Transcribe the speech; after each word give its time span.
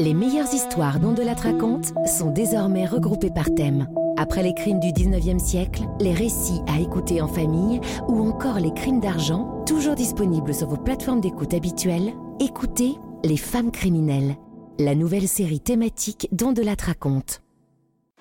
Les 0.00 0.14
meilleures 0.14 0.52
histoires 0.54 0.98
dont 0.98 1.12
de 1.12 1.22
la 1.22 1.34
raconte 1.34 1.92
sont 2.06 2.30
désormais 2.30 2.86
regroupées 2.86 3.28
par 3.28 3.54
thème. 3.54 3.86
Après 4.16 4.42
les 4.42 4.54
crimes 4.54 4.80
du 4.80 4.88
19e 4.88 5.38
siècle, 5.38 5.82
les 6.00 6.14
récits 6.14 6.62
à 6.68 6.80
écouter 6.80 7.20
en 7.20 7.28
famille 7.28 7.82
ou 8.08 8.26
encore 8.26 8.60
les 8.60 8.72
crimes 8.72 9.00
d'argent, 9.00 9.62
toujours 9.66 9.96
disponibles 9.96 10.54
sur 10.54 10.68
vos 10.68 10.78
plateformes 10.78 11.20
d'écoute 11.20 11.52
habituelles, 11.52 12.14
écoutez 12.40 12.94
Les 13.24 13.36
femmes 13.36 13.70
criminelles, 13.70 14.36
la 14.78 14.94
nouvelle 14.94 15.28
série 15.28 15.60
thématique 15.60 16.28
dont 16.32 16.52
de 16.52 16.62
la 16.62 16.76
raconte. 16.82 17.42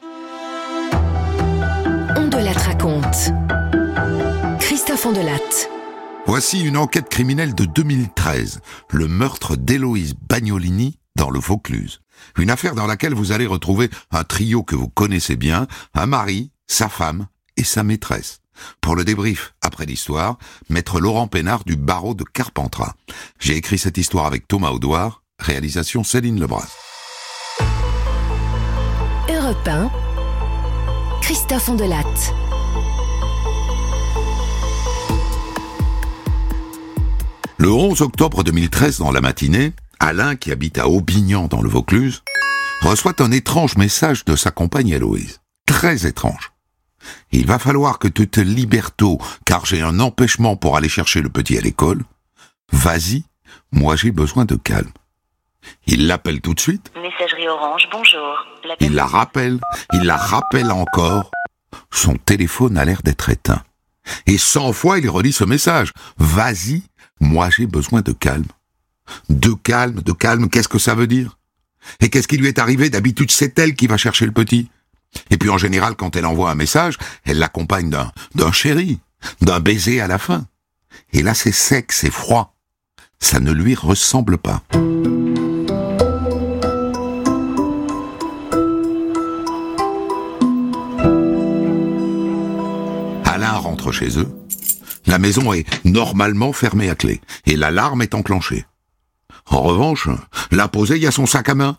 On 0.04 2.28
de 2.28 2.44
la 2.44 2.52
raconte. 2.52 3.32
Christophe 4.60 5.06
Ondelat. 5.06 5.70
Voici 6.26 6.60
une 6.60 6.76
enquête 6.76 7.08
criminelle 7.08 7.56
de 7.56 7.64
2013, 7.64 8.60
le 8.90 9.08
meurtre 9.08 9.56
d'Héloïse 9.56 10.16
Bagnolini 10.28 10.99
dans 11.20 11.30
le 11.30 11.40
Vaucluse. 11.40 12.00
Une 12.38 12.50
affaire 12.50 12.76
dans 12.76 12.88
laquelle 12.88 13.14
vous 13.14 13.34
allez 13.34 13.46
retrouver 13.46 13.90
un 14.10 14.24
trio 14.24 14.64
que 14.64 14.76
vous 14.76 14.88
connaissez 14.88 15.36
bien, 15.36 15.68
un 15.94 16.06
mari, 16.06 16.52
sa 16.66 16.88
femme 16.88 17.28
et 17.58 17.66
sa 17.66 17.84
maîtresse. 17.84 18.40
Pour 18.80 18.96
le 18.96 19.04
débrief, 19.04 19.54
après 19.62 19.86
l'histoire, 19.86 20.38
maître 20.70 21.02
Laurent 21.02 21.28
Pénard 21.28 21.66
du 21.66 21.76
barreau 21.76 22.14
de 22.14 22.24
Carpentras. 22.24 22.94
J'ai 23.38 23.58
écrit 23.58 23.78
cette 23.78 23.98
histoire 23.98 24.26
avec 24.26 24.48
Thomas 24.48 24.70
Audouard, 24.70 25.24
réalisation 25.40 26.06
Céline 26.06 26.40
Lebras. 26.40 26.70
Europe 29.30 29.68
1, 29.68 29.92
Christophe 31.22 31.68
Ondelat. 31.68 32.04
Le 37.58 37.70
11 37.70 38.02
octobre 38.02 38.46
2013, 38.46 39.00
dans 39.00 39.12
la 39.12 39.20
matinée, 39.20 39.74
Alain, 40.00 40.36
qui 40.36 40.52
habite 40.52 40.78
à 40.78 40.88
Aubignan 40.88 41.48
dans 41.48 41.62
le 41.62 41.70
Vaucluse, 41.70 42.24
reçoit 42.82 43.22
un 43.22 43.32
étrange 43.32 43.76
message 43.76 44.24
de 44.26 44.36
sa 44.36 44.50
compagne 44.50 44.90
Héloïse. 44.90 45.42
Très 45.66 46.08
étrange. 46.08 46.52
Il 47.32 47.46
va 47.46 47.60
falloir 47.60 48.00
que 48.00 48.08
tu 48.08 48.28
te 48.28 48.40
libères 48.40 48.92
tôt, 48.92 49.20
car 49.46 49.66
j'ai 49.66 49.82
un 49.82 50.00
empêchement 50.00 50.56
pour 50.56 50.78
aller 50.78 50.90
chercher 50.90 51.22
le 51.22 51.30
petit 51.30 51.58
à 51.58 51.62
l'école. 51.62 52.04
Vas-y, 52.72 53.24
moi 53.72 53.96
j'ai 53.96 54.12
besoin 54.12 54.46
de 54.46 54.56
calme. 54.56 54.92
Il 55.86 56.08
l'appelle 56.08 56.42
tout 56.42 56.54
de 56.54 56.60
suite. 56.60 56.92
Messagerie 56.96 57.48
Orange, 57.48 57.88
bonjour. 57.92 58.46
Il 58.80 58.94
la 58.94 59.06
rappelle, 59.06 59.60
il 59.94 60.04
la 60.04 60.18
rappelle 60.18 60.72
encore. 60.72 61.32
Son 61.92 62.16
téléphone 62.16 62.78
a 62.78 62.86
l'air 62.86 63.02
d'être 63.04 63.30
éteint. 63.30 63.64
Et 64.26 64.38
cent 64.38 64.72
fois 64.72 65.00
il 65.00 65.10
relit 65.10 65.34
ce 65.34 65.44
message. 65.44 65.92
Vas-y, 66.18 66.84
moi 67.20 67.50
j'ai 67.50 67.68
besoin 67.68 68.02
de 68.02 68.14
calme. 68.14 68.46
De 69.30 69.54
calme, 69.54 70.02
de 70.02 70.12
calme, 70.12 70.50
qu'est-ce 70.50 70.68
que 70.68 70.80
ça 70.80 70.96
veut 70.96 71.08
dire? 71.08 71.38
Et 72.02 72.10
qu'est-ce 72.10 72.28
qui 72.28 72.38
lui 72.38 72.48
est 72.48 72.60
arrivé? 72.60 72.90
D'habitude, 72.90 73.32
c'est 73.32 73.58
elle 73.60 73.76
qui 73.76 73.88
va 73.88 73.98
chercher 73.98 74.26
le 74.26 74.32
petit. 74.32 74.70
Et 75.30 75.38
puis 75.38 75.50
en 75.50 75.58
général, 75.58 75.96
quand 75.96 76.16
elle 76.16 76.26
envoie 76.26 76.52
un 76.52 76.56
message, 76.56 76.98
elle 77.26 77.40
l'accompagne 77.40 77.90
d'un, 77.90 78.12
d'un 78.36 78.52
chéri, 78.52 79.00
d'un 79.42 79.60
baiser 79.60 80.02
à 80.02 80.08
la 80.08 80.18
fin. 80.18 80.46
Et 81.14 81.22
là, 81.22 81.34
c'est 81.34 81.52
sec, 81.52 81.92
c'est 81.92 82.12
froid. 82.12 82.56
Ça 83.20 83.40
ne 83.40 83.52
lui 83.52 83.76
ressemble 83.76 84.38
pas. 84.38 84.62
Alain 93.26 93.54
rentre 93.54 93.92
chez 93.92 94.20
eux. 94.20 94.30
La 95.06 95.18
maison 95.18 95.54
est 95.54 95.66
normalement 95.86 96.54
fermée 96.54 96.90
à 96.90 96.96
clé 96.96 97.20
et 97.46 97.56
l'alarme 97.56 98.02
est 98.02 98.14
enclenchée. 98.14 98.66
En 99.50 99.62
revanche, 99.62 100.08
l'imposé, 100.52 101.00
y 101.00 101.08
a 101.08 101.12
son 101.12 101.26
sac 101.26 101.50
à 101.50 101.56
main. 101.56 101.78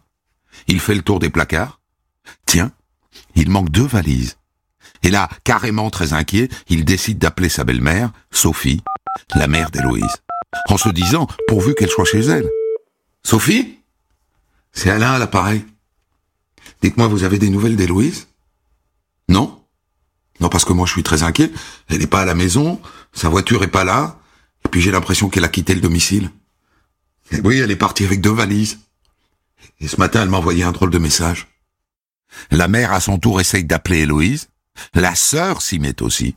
Il 0.66 0.80
fait 0.80 0.94
le 0.94 1.02
tour 1.02 1.20
des 1.20 1.30
placards. 1.30 1.80
Tiens, 2.46 2.72
il 3.34 3.48
manque 3.48 3.70
deux 3.70 3.86
valises. 3.86 4.36
Et 5.02 5.10
là, 5.10 5.28
carrément 5.44 5.88
très 5.90 6.12
inquiet, 6.12 6.48
il 6.68 6.84
décide 6.84 7.18
d'appeler 7.18 7.48
sa 7.48 7.64
belle-mère, 7.64 8.10
Sophie, 8.30 8.82
la 9.34 9.46
mère 9.46 9.70
d'Héloïse, 9.70 10.22
en 10.68 10.76
se 10.76 10.88
disant, 10.90 11.26
pourvu 11.48 11.74
qu'elle 11.74 11.88
soit 11.88 12.04
chez 12.04 12.20
elle. 12.20 12.48
Sophie? 13.22 13.78
C'est 14.72 14.90
Alain 14.90 15.12
à 15.12 15.18
l'appareil. 15.18 15.64
Dites-moi, 16.82 17.06
vous 17.06 17.24
avez 17.24 17.38
des 17.38 17.50
nouvelles 17.50 17.76
d'Héloïse? 17.76 18.28
Non? 19.28 19.62
Non, 20.40 20.48
parce 20.48 20.64
que 20.64 20.72
moi 20.72 20.86
je 20.86 20.92
suis 20.92 21.02
très 21.02 21.22
inquiet. 21.22 21.50
Elle 21.88 21.98
n'est 21.98 22.06
pas 22.06 22.20
à 22.20 22.24
la 22.24 22.34
maison, 22.34 22.80
sa 23.12 23.28
voiture 23.28 23.62
est 23.62 23.68
pas 23.68 23.84
là, 23.84 24.18
et 24.64 24.68
puis 24.68 24.80
j'ai 24.80 24.90
l'impression 24.90 25.28
qu'elle 25.28 25.44
a 25.44 25.48
quitté 25.48 25.74
le 25.74 25.80
domicile. 25.80 26.30
Oui, 27.44 27.58
elle 27.58 27.70
est 27.70 27.76
partie 27.76 28.04
avec 28.04 28.20
deux 28.20 28.32
valises. 28.32 28.78
Et 29.80 29.88
ce 29.88 29.96
matin, 29.96 30.22
elle 30.22 30.28
m'a 30.28 30.38
envoyé 30.38 30.62
un 30.64 30.72
drôle 30.72 30.90
de 30.90 30.98
message. 30.98 31.48
La 32.50 32.68
mère, 32.68 32.92
à 32.92 33.00
son 33.00 33.18
tour, 33.18 33.40
essaye 33.40 33.64
d'appeler 33.64 34.00
Héloïse. 34.00 34.48
La 34.94 35.14
sœur 35.14 35.62
s'y 35.62 35.78
met 35.78 36.02
aussi. 36.02 36.34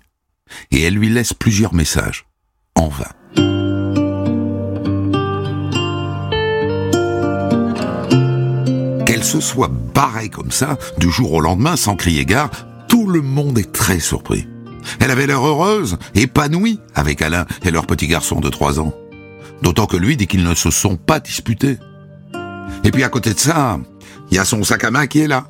Et 0.71 0.81
elle 0.81 0.95
lui 0.95 1.09
laisse 1.09 1.33
plusieurs 1.33 1.73
messages. 1.73 2.25
En 2.75 2.87
vain. 2.87 3.09
Qu'elle 9.05 9.23
se 9.23 9.39
soit 9.39 9.71
barrée 9.93 10.29
comme 10.29 10.51
ça, 10.51 10.77
du 10.97 11.11
jour 11.11 11.33
au 11.33 11.41
lendemain, 11.41 11.75
sans 11.75 11.95
crier 11.95 12.25
gare, 12.25 12.49
tout 12.87 13.07
le 13.07 13.21
monde 13.21 13.59
est 13.59 13.71
très 13.71 13.99
surpris. 13.99 14.47
Elle 14.99 15.11
avait 15.11 15.27
l'air 15.27 15.45
heureuse, 15.45 15.97
épanouie, 16.15 16.79
avec 16.95 17.21
Alain 17.21 17.45
et 17.63 17.71
leur 17.71 17.85
petit 17.85 18.07
garçon 18.07 18.39
de 18.39 18.49
trois 18.49 18.79
ans. 18.79 18.93
D'autant 19.63 19.85
que 19.85 19.95
lui 19.95 20.17
dit 20.17 20.27
qu'ils 20.27 20.43
ne 20.43 20.55
se 20.55 20.69
sont 20.71 20.97
pas 20.97 21.21
disputés. 21.21 21.77
Et 22.83 22.91
puis 22.91 23.05
à 23.05 23.09
côté 23.09 23.33
de 23.33 23.39
ça, 23.39 23.79
il 24.29 24.35
y 24.35 24.37
a 24.37 24.43
son 24.43 24.61
sac 24.65 24.83
à 24.83 24.91
main 24.91 25.07
qui 25.07 25.21
est 25.21 25.27
là. 25.27 25.47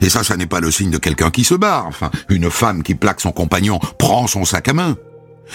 Et 0.00 0.08
ça, 0.08 0.24
ça 0.24 0.36
n'est 0.36 0.48
pas 0.48 0.58
le 0.58 0.72
signe 0.72 0.90
de 0.90 0.98
quelqu'un 0.98 1.30
qui 1.30 1.44
se 1.44 1.54
barre. 1.54 1.86
Enfin, 1.86 2.10
une 2.28 2.50
femme 2.50 2.82
qui 2.82 2.96
plaque 2.96 3.20
son 3.20 3.30
compagnon 3.30 3.78
prend 4.00 4.26
son 4.26 4.44
sac 4.44 4.66
à 4.66 4.72
main. 4.72 4.96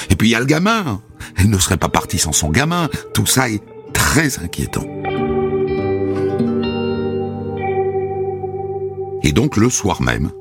Et 0.09 0.15
puis 0.15 0.29
il 0.29 0.31
y 0.31 0.35
a 0.35 0.39
le 0.39 0.45
gamin. 0.45 1.01
Elle 1.35 1.49
ne 1.49 1.57
serait 1.57 1.75
pas 1.75 1.89
partie 1.89 2.17
sans 2.17 2.31
son 2.31 2.49
gamin. 2.49 2.87
Tout 3.13 3.25
ça 3.25 3.49
est 3.49 3.61
très 3.91 4.39
inquiétant. 4.39 4.87
Et 9.21 9.33
donc 9.33 9.57
le 9.57 9.69
soir 9.69 10.01
même, 10.01 10.31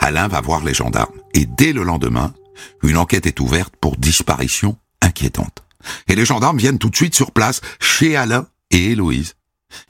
Alain 0.00 0.26
va 0.26 0.40
voir 0.40 0.64
les 0.64 0.74
gendarmes. 0.74 1.14
Et 1.34 1.46
dès 1.46 1.72
le 1.72 1.84
lendemain, 1.84 2.34
une 2.82 2.96
enquête 2.96 3.26
est 3.26 3.38
ouverte 3.38 3.74
pour 3.80 3.96
disparition 3.96 4.76
inquiétante. 5.00 5.61
Et 6.08 6.14
les 6.14 6.24
gendarmes 6.24 6.58
viennent 6.58 6.78
tout 6.78 6.90
de 6.90 6.96
suite 6.96 7.14
sur 7.14 7.32
place, 7.32 7.60
chez 7.80 8.16
Alain 8.16 8.46
et 8.70 8.92
Héloïse. 8.92 9.34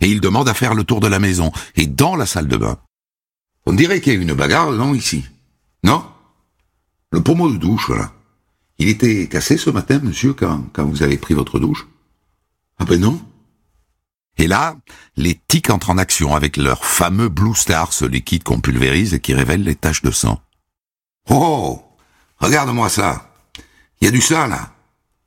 Et 0.01 0.09
ils 0.09 0.21
demandent 0.21 0.49
à 0.49 0.55
faire 0.55 0.75
le 0.75 0.85
tour 0.85 1.01
de 1.01 1.09
la 1.09 1.19
maison. 1.19 1.53
Et 1.77 1.87
dans 1.87 2.17
la 2.17 2.27
salle 2.27 2.49
de 2.49 2.57
bain, 2.57 2.79
on 3.67 3.73
dirait 3.73 4.01
qu'il 4.01 4.13
y 4.13 4.17
a 4.17 4.19
eu 4.19 4.23
une 4.23 4.35
bagarre, 4.35 4.73
non, 4.73 4.95
ici? 4.95 5.25
Non? 5.85 6.05
Le 7.11 7.23
pommeau 7.23 7.51
de 7.51 7.57
douche, 7.57 7.87
voilà. 7.89 8.13
Il 8.79 8.89
était 8.89 9.29
cassé 9.29 9.57
ce 9.57 9.71
matin, 9.71 10.01
monsieur, 10.03 10.33
quand, 10.33 10.65
quand 10.73 10.85
vous 10.85 11.03
avez 11.03 11.19
pris 11.19 11.35
votre 11.35 11.59
douche? 11.59 11.87
Ah 12.79 12.85
ben 12.85 13.01
non. 13.01 13.21
Et 14.39 14.47
là, 14.47 14.77
les 15.17 15.39
tics 15.47 15.71
entrent 15.71 15.91
en 15.91 15.99
action 15.99 16.35
avec 16.35 16.57
leur 16.57 16.85
fameux 16.85 17.29
Blue 17.29 17.55
Star, 17.55 17.93
ce 17.93 18.05
liquide 18.05 18.43
qu'on 18.43 18.61
pulvérise 18.61 19.15
et 19.15 19.21
qui 19.21 19.35
révèle 19.35 19.63
les 19.63 19.77
taches 19.77 20.03
de 20.03 20.11
sang. 20.11 20.41
Oh 21.29 21.83
Regarde-moi 22.39 22.89
ça 22.89 23.31
Il 24.01 24.07
y 24.07 24.09
a 24.09 24.11
du 24.11 24.21
sang, 24.21 24.47
là 24.47 24.73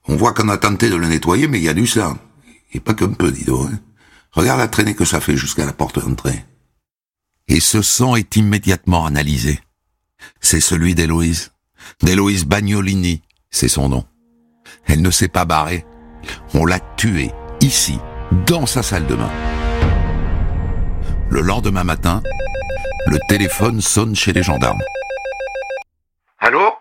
On 0.07 0.16
voit 0.16 0.33
qu'on 0.33 0.49
a 0.49 0.57
tenté 0.57 0.89
de 0.89 0.95
le 0.95 1.07
nettoyer, 1.07 1.47
mais 1.47 1.59
il 1.59 1.63
y 1.63 1.69
a 1.69 1.73
du 1.73 1.88
sang. 1.88 2.17
Et 2.73 2.79
pas 2.79 2.93
qu'un 2.93 3.13
peu, 3.13 3.31
dis. 3.31 3.45
Hein. 3.49 3.79
Regarde 4.31 4.59
la 4.59 4.67
traînée 4.67 4.95
que 4.95 5.05
ça 5.05 5.19
fait 5.19 5.38
jusqu'à 5.38 5.66
la 5.66 5.73
porte 5.73 5.99
d'entrée. 5.99 6.45
Et 7.47 7.59
ce 7.59 7.81
sang 7.81 8.16
est 8.16 8.35
immédiatement 8.35 9.05
analysé. 9.05 9.59
C'est 10.41 10.59
celui 10.59 10.95
d'Héloïse. 10.95 11.53
D'Héloïse 12.01 12.45
Bagnolini, 12.45 13.21
c'est 13.49 13.67
son 13.67 13.89
nom. 13.89 14.05
Elle 14.85 15.01
ne 15.01 15.11
s'est 15.11 15.27
pas 15.27 15.45
barrée. 15.45 15.85
On 16.53 16.66
l'a 16.66 16.79
tuée, 16.97 17.31
ici, 17.61 17.99
dans 18.45 18.66
sa 18.66 18.83
salle 18.83 19.05
de 19.07 19.16
bain. 19.16 19.31
Le 21.29 21.41
lendemain 21.41 21.83
matin, 21.83 22.22
le 23.08 23.19
téléphone 23.29 23.81
sonne 23.81 24.16
chez 24.16 24.34
les 24.34 24.43
gendarmes. 24.43 24.81
Allô? 26.40 26.73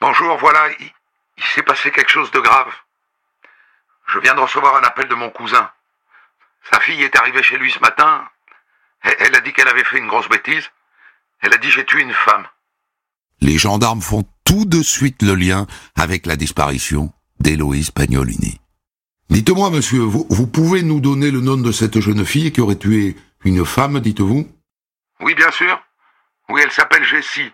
Bonjour, 0.00 0.36
voilà, 0.38 0.68
il, 1.36 1.44
s'est 1.44 1.62
passé 1.62 1.90
quelque 1.90 2.10
chose 2.10 2.30
de 2.30 2.40
grave. 2.40 2.72
Je 4.08 4.18
viens 4.18 4.34
de 4.34 4.40
recevoir 4.40 4.76
un 4.76 4.82
appel 4.82 5.08
de 5.08 5.14
mon 5.14 5.30
cousin. 5.30 5.70
Sa 6.70 6.80
fille 6.80 7.02
est 7.02 7.16
arrivée 7.16 7.42
chez 7.42 7.58
lui 7.58 7.70
ce 7.70 7.80
matin. 7.80 8.26
Elle, 9.02 9.16
elle 9.20 9.34
a 9.36 9.40
dit 9.40 9.52
qu'elle 9.52 9.68
avait 9.68 9.84
fait 9.84 9.98
une 9.98 10.08
grosse 10.08 10.28
bêtise. 10.28 10.70
Elle 11.40 11.52
a 11.52 11.58
dit 11.58 11.70
j'ai 11.70 11.84
tué 11.84 12.02
une 12.02 12.12
femme. 12.12 12.46
Les 13.40 13.58
gendarmes 13.58 14.00
font 14.00 14.24
tout 14.44 14.64
de 14.64 14.82
suite 14.82 15.22
le 15.22 15.34
lien 15.34 15.66
avec 15.96 16.26
la 16.26 16.36
disparition 16.36 17.12
d'Héloïse 17.40 17.90
Pagnolini. 17.90 18.60
Dites-moi, 19.30 19.70
monsieur, 19.70 20.00
vous, 20.00 20.26
vous 20.30 20.46
pouvez 20.46 20.82
nous 20.82 21.00
donner 21.00 21.30
le 21.30 21.40
nom 21.40 21.56
de 21.56 21.72
cette 21.72 22.00
jeune 22.00 22.24
fille 22.24 22.52
qui 22.52 22.60
aurait 22.60 22.78
tué 22.78 23.16
une 23.44 23.64
femme, 23.64 24.00
dites-vous? 24.00 24.48
Oui, 25.20 25.34
bien 25.34 25.50
sûr. 25.50 25.82
Oui, 26.48 26.60
elle 26.62 26.70
s'appelle 26.70 27.04
Jessie. 27.04 27.50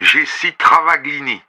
Jessie 0.00 0.54
Travaglini. 0.56 1.42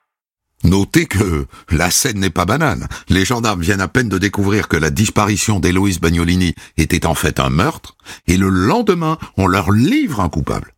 Notez 0.63 1.05
que 1.05 1.47
la 1.69 1.89
scène 1.89 2.19
n'est 2.19 2.29
pas 2.29 2.45
banale. 2.45 2.87
Les 3.07 3.23
gendarmes 3.23 3.61
viennent 3.61 3.81
à 3.81 3.87
peine 3.87 4.09
de 4.09 4.17
découvrir 4.17 4.67
que 4.67 4.75
la 4.75 4.89
disparition 4.89 5.59
d'Héloïse 5.59 5.99
Bagnolini 5.99 6.53
était 6.77 7.05
en 7.05 7.15
fait 7.15 7.39
un 7.39 7.49
meurtre, 7.49 7.95
et 8.27 8.37
le 8.37 8.49
lendemain, 8.49 9.17
on 9.37 9.47
leur 9.47 9.71
livre 9.71 10.19
un 10.19 10.29
coupable. 10.29 10.73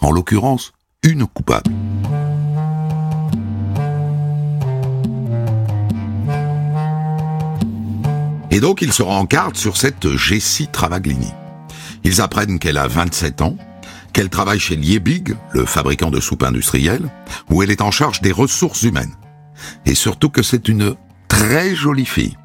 En 0.00 0.10
l'occurrence, 0.10 0.72
une 1.02 1.26
coupable. 1.26 1.70
Et 8.50 8.60
donc 8.60 8.80
ils 8.80 8.92
se 8.92 9.02
rencardent 9.02 9.56
sur 9.56 9.76
cette 9.76 10.16
Jessie 10.16 10.68
Travaglini. 10.68 11.30
Ils 12.04 12.22
apprennent 12.22 12.58
qu'elle 12.58 12.78
a 12.78 12.88
27 12.88 13.42
ans, 13.42 13.58
qu'elle 14.14 14.30
travaille 14.30 14.58
chez 14.58 14.76
Liebig, 14.76 15.36
le 15.52 15.66
fabricant 15.66 16.10
de 16.10 16.20
soupe 16.20 16.42
industrielle, 16.42 17.10
où 17.50 17.62
elle 17.62 17.70
est 17.70 17.82
en 17.82 17.90
charge 17.90 18.22
des 18.22 18.32
ressources 18.32 18.82
humaines. 18.82 19.14
Et 19.84 19.94
surtout 19.94 20.30
que 20.30 20.42
c'est 20.42 20.68
une 20.68 20.96
très 21.28 21.74
jolie 21.74 22.06
fille. 22.06 22.36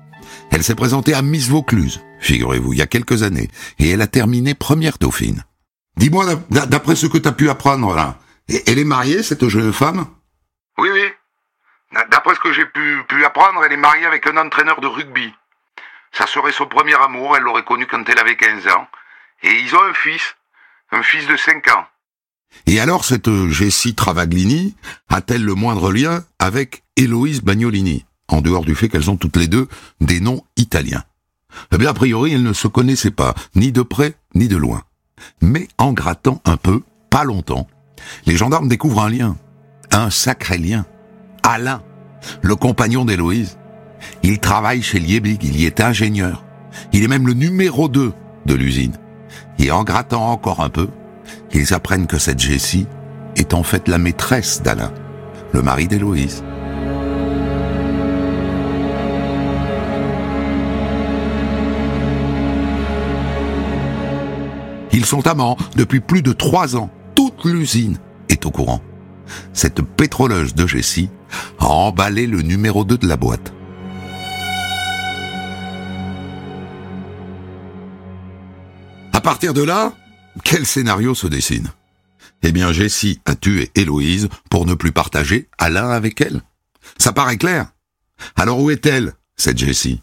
Elle 0.51 0.63
s'est 0.63 0.75
présentée 0.75 1.13
à 1.13 1.21
Miss 1.21 1.47
Vaucluse, 1.47 2.01
figurez-vous, 2.19 2.73
il 2.73 2.79
y 2.79 2.81
a 2.81 2.87
quelques 2.87 3.23
années, 3.23 3.49
et 3.79 3.89
elle 3.89 4.01
a 4.01 4.07
terminé 4.07 4.53
première 4.53 4.97
dauphine. 4.97 5.43
Dis-moi, 5.97 6.25
d'après 6.49 6.95
ce 6.95 7.07
que 7.07 7.17
tu 7.17 7.27
as 7.27 7.31
pu 7.31 7.49
apprendre 7.49 7.93
là, 7.93 8.17
elle 8.67 8.79
est 8.79 8.83
mariée, 8.83 9.23
cette 9.23 9.47
jeune 9.47 9.71
femme? 9.71 10.07
Oui, 10.77 10.89
oui. 10.91 11.03
D'après 12.09 12.35
ce 12.35 12.39
que 12.39 12.53
j'ai 12.53 12.65
pu, 12.65 13.03
pu 13.07 13.23
apprendre, 13.25 13.63
elle 13.65 13.73
est 13.73 13.77
mariée 13.77 14.05
avec 14.05 14.25
un 14.27 14.37
entraîneur 14.37 14.79
de 14.81 14.87
rugby. 14.87 15.33
Ça 16.11 16.27
serait 16.27 16.51
son 16.51 16.67
premier 16.67 16.95
amour, 16.95 17.35
elle 17.35 17.43
l'aurait 17.43 17.63
connu 17.63 17.85
quand 17.87 18.07
elle 18.09 18.19
avait 18.19 18.37
15 18.37 18.67
ans. 18.67 18.87
Et 19.43 19.51
ils 19.59 19.75
ont 19.75 19.83
un 19.83 19.93
fils, 19.93 20.35
un 20.91 21.03
fils 21.03 21.27
de 21.27 21.37
5 21.37 21.67
ans. 21.69 21.85
Et 22.67 22.79
alors 22.79 23.05
cette 23.05 23.29
Jessie 23.49 23.95
Travaglini 23.95 24.75
a-t-elle 25.09 25.43
le 25.43 25.55
moindre 25.55 25.91
lien 25.91 26.23
avec 26.39 26.83
Héloïse 26.95 27.41
Bagnolini, 27.41 28.05
en 28.27 28.41
dehors 28.41 28.65
du 28.65 28.75
fait 28.75 28.89
qu'elles 28.89 29.09
ont 29.09 29.17
toutes 29.17 29.37
les 29.37 29.47
deux 29.47 29.67
des 29.99 30.19
noms 30.19 30.43
italiens? 30.57 31.03
Eh 31.73 31.77
bien, 31.77 31.89
a 31.89 31.93
priori, 31.93 32.33
elles 32.33 32.43
ne 32.43 32.53
se 32.53 32.67
connaissaient 32.67 33.11
pas, 33.11 33.35
ni 33.55 33.71
de 33.71 33.81
près, 33.81 34.15
ni 34.35 34.47
de 34.47 34.55
loin. 34.57 34.83
Mais 35.41 35.67
en 35.77 35.93
grattant 35.93 36.41
un 36.45 36.57
peu, 36.57 36.81
pas 37.09 37.23
longtemps, 37.23 37.67
les 38.25 38.37
gendarmes 38.37 38.69
découvrent 38.69 39.01
un 39.01 39.09
lien. 39.09 39.37
Un 39.91 40.09
sacré 40.09 40.57
lien. 40.57 40.85
Alain, 41.43 41.83
le 42.41 42.55
compagnon 42.55 43.05
d'Héloïse. 43.05 43.57
Il 44.23 44.39
travaille 44.39 44.81
chez 44.81 44.99
Liebig, 44.99 45.43
il 45.43 45.59
y 45.59 45.65
est 45.65 45.81
ingénieur. 45.81 46.43
Il 46.93 47.03
est 47.03 47.07
même 47.07 47.27
le 47.27 47.33
numéro 47.33 47.89
2 47.89 48.13
de 48.45 48.53
l'usine. 48.53 48.97
Et 49.59 49.71
en 49.71 49.83
grattant 49.83 50.31
encore 50.31 50.61
un 50.61 50.69
peu, 50.69 50.89
ils 51.53 51.73
apprennent 51.73 52.07
que 52.07 52.17
cette 52.17 52.39
Jessie 52.39 52.87
est 53.35 53.53
en 53.53 53.63
fait 53.63 53.87
la 53.87 53.97
maîtresse 53.97 54.61
d'Alain, 54.61 54.91
le 55.53 55.61
mari 55.61 55.87
d'Héloïse. 55.87 56.43
Ils 64.93 65.05
sont 65.05 65.25
amants 65.27 65.57
depuis 65.75 65.99
plus 65.99 66.21
de 66.21 66.33
trois 66.33 66.75
ans. 66.75 66.89
Toute 67.15 67.45
l'usine 67.45 67.97
est 68.29 68.45
au 68.45 68.51
courant. 68.51 68.81
Cette 69.53 69.81
pétroleuse 69.81 70.53
de 70.53 70.67
Jessie 70.67 71.09
a 71.59 71.65
emballé 71.65 72.27
le 72.27 72.41
numéro 72.41 72.83
2 72.83 72.97
de 72.97 73.07
la 73.07 73.17
boîte. 73.17 73.53
À 79.13 79.21
partir 79.21 79.53
de 79.53 79.61
là, 79.61 79.93
quel 80.43 80.65
scénario 80.65 81.13
se 81.15 81.27
dessine? 81.27 81.71
Eh 82.43 82.51
bien, 82.51 82.71
Jessie 82.71 83.21
a 83.25 83.35
tué 83.35 83.71
Héloïse 83.75 84.29
pour 84.49 84.65
ne 84.65 84.73
plus 84.73 84.91
partager 84.91 85.47
Alain 85.57 85.89
avec 85.89 86.21
elle. 86.21 86.41
Ça 86.97 87.13
paraît 87.13 87.37
clair? 87.37 87.71
Alors 88.35 88.59
où 88.59 88.71
est-elle, 88.71 89.13
cette 89.35 89.57
Jessie? 89.57 90.01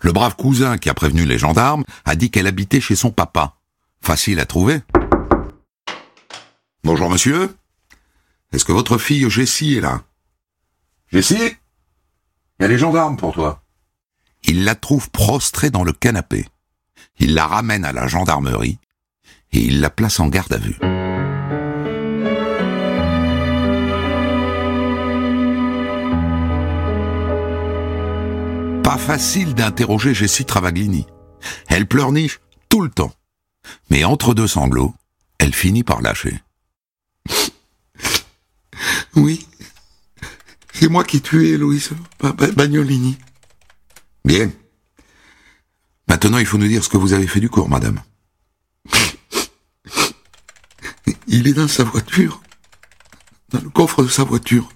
Le 0.00 0.12
brave 0.12 0.36
cousin 0.36 0.78
qui 0.78 0.88
a 0.88 0.94
prévenu 0.94 1.24
les 1.24 1.38
gendarmes 1.38 1.84
a 2.04 2.16
dit 2.16 2.30
qu'elle 2.30 2.48
habitait 2.48 2.80
chez 2.80 2.96
son 2.96 3.10
papa. 3.10 3.56
Facile 4.00 4.40
à 4.40 4.46
trouver. 4.46 4.80
Bonjour 6.82 7.10
monsieur. 7.10 7.54
Est-ce 8.52 8.64
que 8.64 8.72
votre 8.72 8.98
fille 8.98 9.28
Jessie 9.30 9.74
est 9.74 9.80
là? 9.80 10.02
Jessie? 11.12 11.56
Il 12.58 12.62
y 12.62 12.64
a 12.64 12.68
les 12.68 12.78
gendarmes 12.78 13.16
pour 13.16 13.34
toi. 13.34 13.62
Il 14.44 14.64
la 14.64 14.74
trouve 14.74 15.10
prostrée 15.10 15.70
dans 15.70 15.84
le 15.84 15.92
canapé. 15.92 16.46
Il 17.18 17.34
la 17.34 17.46
ramène 17.46 17.84
à 17.84 17.92
la 17.92 18.08
gendarmerie 18.08 18.78
et 19.52 19.60
il 19.60 19.80
la 19.80 19.90
place 19.90 20.20
en 20.20 20.28
garde 20.28 20.52
à 20.52 20.58
vue. 20.58 20.78
Pas 28.82 28.98
facile 28.98 29.54
d'interroger 29.54 30.14
Jessie 30.14 30.44
Travaglini. 30.44 31.06
Elle 31.68 31.86
pleurniche 31.86 32.40
tout 32.68 32.80
le 32.80 32.90
temps. 32.90 33.12
Mais 33.90 34.04
entre 34.04 34.34
deux 34.34 34.46
sanglots, 34.46 34.94
elle 35.38 35.54
finit 35.54 35.84
par 35.84 36.00
lâcher. 36.00 36.42
Oui, 39.16 39.48
c'est 40.72 40.88
moi 40.88 41.02
qui 41.02 41.16
ai 41.16 41.20
tué 41.20 41.56
Louise 41.56 41.90
Bagnolini. 42.54 43.18
Bien. 44.24 44.52
Maintenant, 46.06 46.38
il 46.38 46.46
faut 46.46 46.56
nous 46.56 46.68
dire 46.68 46.84
ce 46.84 46.88
que 46.88 46.96
vous 46.96 47.14
avez 47.14 47.26
fait 47.26 47.40
du 47.40 47.48
corps, 47.48 47.68
madame. 47.68 48.00
Il 51.30 51.46
est 51.46 51.52
dans 51.52 51.68
sa 51.68 51.84
voiture. 51.84 52.40
Dans 53.50 53.60
le 53.60 53.68
coffre 53.68 54.02
de 54.02 54.08
sa 54.08 54.24
voiture. 54.24 54.66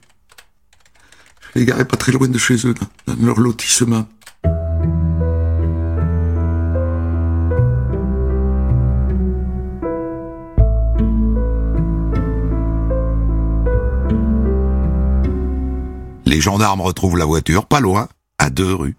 Je 1.40 1.58
l'ai 1.58 1.64
garé 1.64 1.86
pas 1.86 1.96
très 1.96 2.12
loin 2.12 2.28
de 2.28 2.36
chez 2.36 2.66
eux, 2.66 2.74
dans, 3.06 3.16
leur 3.24 3.40
lotissement. 3.40 4.06
Les 16.26 16.40
gendarmes 16.42 16.82
retrouvent 16.82 17.16
la 17.16 17.24
voiture 17.24 17.64
pas 17.64 17.80
loin, 17.80 18.08
à 18.36 18.50
deux 18.50 18.74
rues. 18.74 18.96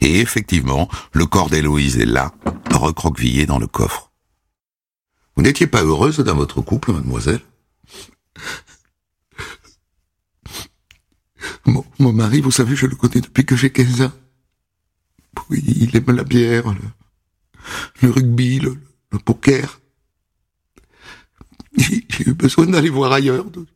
Et 0.00 0.20
effectivement, 0.20 0.88
le 1.12 1.26
corps 1.26 1.50
d'Héloïse 1.50 1.98
est 1.98 2.06
là, 2.06 2.32
recroquevillé 2.72 3.44
dans 3.44 3.58
le 3.58 3.66
coffre. 3.66 4.05
Vous 5.36 5.42
n'étiez 5.42 5.66
pas 5.66 5.82
heureuse 5.82 6.18
dans 6.18 6.34
votre 6.34 6.62
couple, 6.62 6.92
mademoiselle 6.92 7.42
mon, 11.98 12.12
mari, 12.12 12.40
vous 12.40 12.50
savez, 12.50 12.76
je 12.76 12.86
le 12.86 12.96
connais 12.96 13.20
depuis 13.20 13.44
que 13.44 13.56
j'ai 13.56 13.70
15 13.70 14.02
ans. 14.02 14.12
Oui, 15.50 15.62
il 15.66 15.96
aime 15.96 16.10
la 16.14 16.24
bière, 16.24 16.74
le, 18.02 18.10
rugby, 18.10 18.60
le, 18.60 18.78
poker. 19.24 19.80
J'ai 21.76 22.04
eu 22.26 22.34
besoin 22.34 22.66
d'aller 22.66 22.90
voir 22.90 23.12
ailleurs, 23.12 23.50
de, 23.50 23.66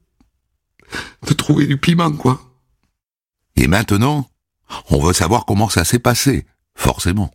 de 1.27 1.33
trouver 1.35 1.67
du 1.67 1.77
piment, 1.77 2.13
quoi. 2.13 2.41
Et 3.57 3.67
maintenant, 3.67 4.29
on 4.91 5.01
veut 5.01 5.13
savoir 5.13 5.45
comment 5.45 5.69
ça 5.69 5.85
s'est 5.85 5.99
passé, 5.99 6.47
forcément. 6.75 7.33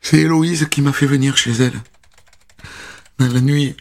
C'est 0.00 0.18
Héloïse 0.18 0.68
qui 0.68 0.82
m'a 0.82 0.92
fait 0.92 1.06
venir 1.06 1.36
chez 1.36 1.52
elle. 1.52 1.80
Dans 3.18 3.28
la 3.28 3.40
nuit, 3.40 3.76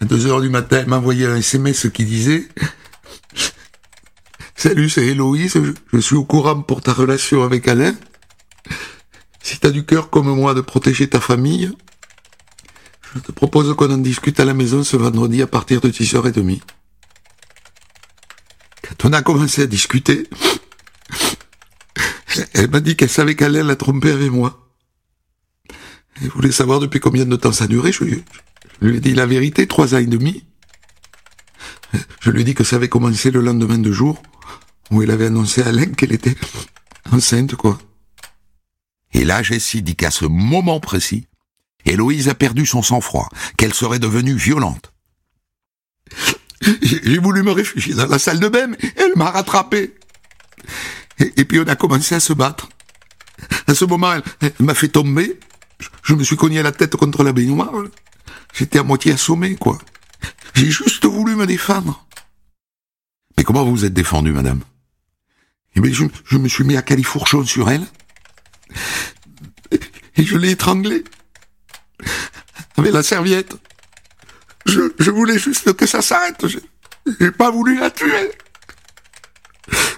à 0.00 0.04
deux 0.06 0.26
heures 0.26 0.40
du 0.40 0.48
matin, 0.48 0.78
elle 0.80 0.86
m'a 0.86 0.98
envoyé 0.98 1.26
un 1.26 1.36
SMS 1.36 1.88
qui 1.92 2.04
disait 2.04 2.48
Salut, 4.56 4.90
c'est 4.90 5.06
Héloïse, 5.06 5.58
je, 5.92 5.98
suis 5.98 6.16
au 6.16 6.24
courant 6.24 6.60
pour 6.60 6.82
ta 6.82 6.92
relation 6.92 7.42
avec 7.42 7.66
Alain. 7.68 7.94
Si 9.42 9.58
t'as 9.58 9.70
du 9.70 9.84
cœur 9.84 10.10
comme 10.10 10.28
moi 10.34 10.54
de 10.54 10.60
protéger 10.60 11.08
ta 11.08 11.20
famille, 11.20 11.72
je 13.14 13.20
te 13.20 13.32
propose 13.32 13.74
qu'on 13.74 13.90
en 13.90 13.98
discute 13.98 14.38
à 14.38 14.44
la 14.44 14.54
maison 14.54 14.84
ce 14.84 14.96
vendredi 14.96 15.42
à 15.42 15.46
partir 15.46 15.80
de 15.80 15.88
10h30. 15.88 16.60
Quand 18.82 19.08
on 19.08 19.12
a 19.12 19.22
commencé 19.22 19.62
à 19.62 19.66
discuter, 19.66 20.28
elle 22.54 22.70
m'a 22.70 22.80
dit 22.80 22.96
qu'elle 22.96 23.08
savait 23.08 23.34
qu'Alain 23.36 23.64
l'a 23.64 23.76
trompé 23.76 24.10
avec 24.10 24.30
moi. 24.30 24.69
Elle 26.20 26.28
voulait 26.28 26.52
savoir 26.52 26.80
depuis 26.80 27.00
combien 27.00 27.24
de 27.24 27.36
temps 27.36 27.52
ça 27.52 27.66
durait. 27.66 27.92
Je, 27.92 28.04
je 28.04 28.86
lui 28.86 28.96
ai 28.96 29.00
dit 29.00 29.14
la 29.14 29.26
vérité, 29.26 29.66
trois 29.66 29.94
ans 29.94 29.98
et 29.98 30.06
demi. 30.06 30.44
Je 32.20 32.30
lui 32.30 32.42
ai 32.42 32.44
dit 32.44 32.54
que 32.54 32.64
ça 32.64 32.76
avait 32.76 32.88
commencé 32.88 33.30
le 33.30 33.40
lendemain 33.40 33.78
de 33.78 33.92
jour 33.92 34.22
où 34.90 35.02
elle 35.02 35.10
avait 35.10 35.26
annoncé 35.26 35.62
à 35.62 35.68
Alain 35.68 35.86
qu'elle 35.86 36.12
était 36.12 36.36
enceinte, 37.12 37.54
quoi. 37.54 37.78
Et 39.12 39.24
là, 39.24 39.42
Jessie 39.42 39.82
dit 39.82 39.96
qu'à 39.96 40.10
ce 40.10 40.24
moment 40.24 40.80
précis, 40.80 41.26
Héloïse 41.84 42.28
a 42.28 42.34
perdu 42.34 42.66
son 42.66 42.82
sang-froid, 42.82 43.28
qu'elle 43.56 43.74
serait 43.74 43.98
devenue 43.98 44.34
violente. 44.34 44.92
J'ai 46.82 47.18
voulu 47.18 47.42
me 47.42 47.52
réfugier 47.52 47.94
dans 47.94 48.06
la 48.06 48.18
salle 48.18 48.40
de 48.40 48.48
bain, 48.48 48.72
elle 48.96 49.12
m'a 49.16 49.30
rattrapé. 49.30 49.94
Et, 51.18 51.44
puis 51.44 51.58
on 51.60 51.64
a 51.64 51.76
commencé 51.76 52.14
à 52.14 52.20
se 52.20 52.32
battre. 52.32 52.68
À 53.66 53.74
ce 53.74 53.84
moment, 53.84 54.12
elle, 54.40 54.52
m'a 54.58 54.74
fait 54.74 54.88
tomber. 54.88 55.38
Je, 56.02 56.14
me 56.14 56.24
suis 56.24 56.36
cogné 56.36 56.62
la 56.62 56.72
tête 56.72 56.96
contre 56.96 57.22
la 57.22 57.32
baignoire. 57.32 57.72
J'étais 58.52 58.78
à 58.78 58.82
moitié 58.82 59.12
assommé, 59.12 59.56
quoi. 59.56 59.78
J'ai 60.54 60.70
juste 60.70 61.06
voulu 61.06 61.36
me 61.36 61.46
défendre. 61.46 62.06
Mais 63.36 63.44
comment 63.44 63.64
vous 63.64 63.70
vous 63.70 63.84
êtes 63.84 63.94
défendu, 63.94 64.32
madame? 64.32 64.60
Et 65.74 65.80
bien, 65.80 65.92
je, 65.92 66.36
me 66.36 66.48
suis 66.48 66.64
mis 66.64 66.76
à 66.76 66.82
califourchon 66.82 67.44
sur 67.44 67.70
elle. 67.70 67.86
Et 70.16 70.24
je 70.24 70.36
l'ai 70.36 70.50
étranglée. 70.50 71.04
Avec 72.76 72.92
la 72.92 73.02
serviette. 73.02 73.56
Je, 74.66 74.92
je 74.98 75.10
voulais 75.10 75.38
juste 75.38 75.72
que 75.74 75.86
ça 75.86 76.02
s'arrête. 76.02 76.44
J'ai 77.18 77.30
pas 77.30 77.50
voulu 77.50 77.78
la 77.78 77.90
tuer. 77.90 78.32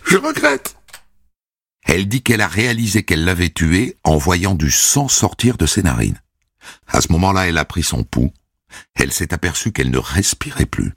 Je 0.04 0.16
regrette. 0.18 0.76
Elle 1.94 2.08
dit 2.08 2.22
qu'elle 2.22 2.40
a 2.40 2.49
réalisé 2.49 3.02
qu'elle 3.02 3.26
l'avait 3.26 3.50
tuée 3.50 3.99
en 4.02 4.16
voyant 4.16 4.54
du 4.54 4.70
sang 4.70 5.08
sortir 5.08 5.58
de 5.58 5.66
ses 5.66 5.82
narines. 5.82 6.22
À 6.88 7.02
ce 7.02 7.12
moment-là, 7.12 7.49
elle 7.49 7.58
a 7.58 7.66
pris 7.66 7.82
son 7.82 8.02
pouls. 8.02 8.32
Elle 8.94 9.12
s'est 9.12 9.34
aperçue 9.34 9.72
qu'elle 9.72 9.90
ne 9.90 9.99
respirait 9.99 10.64
plus. 10.64 10.94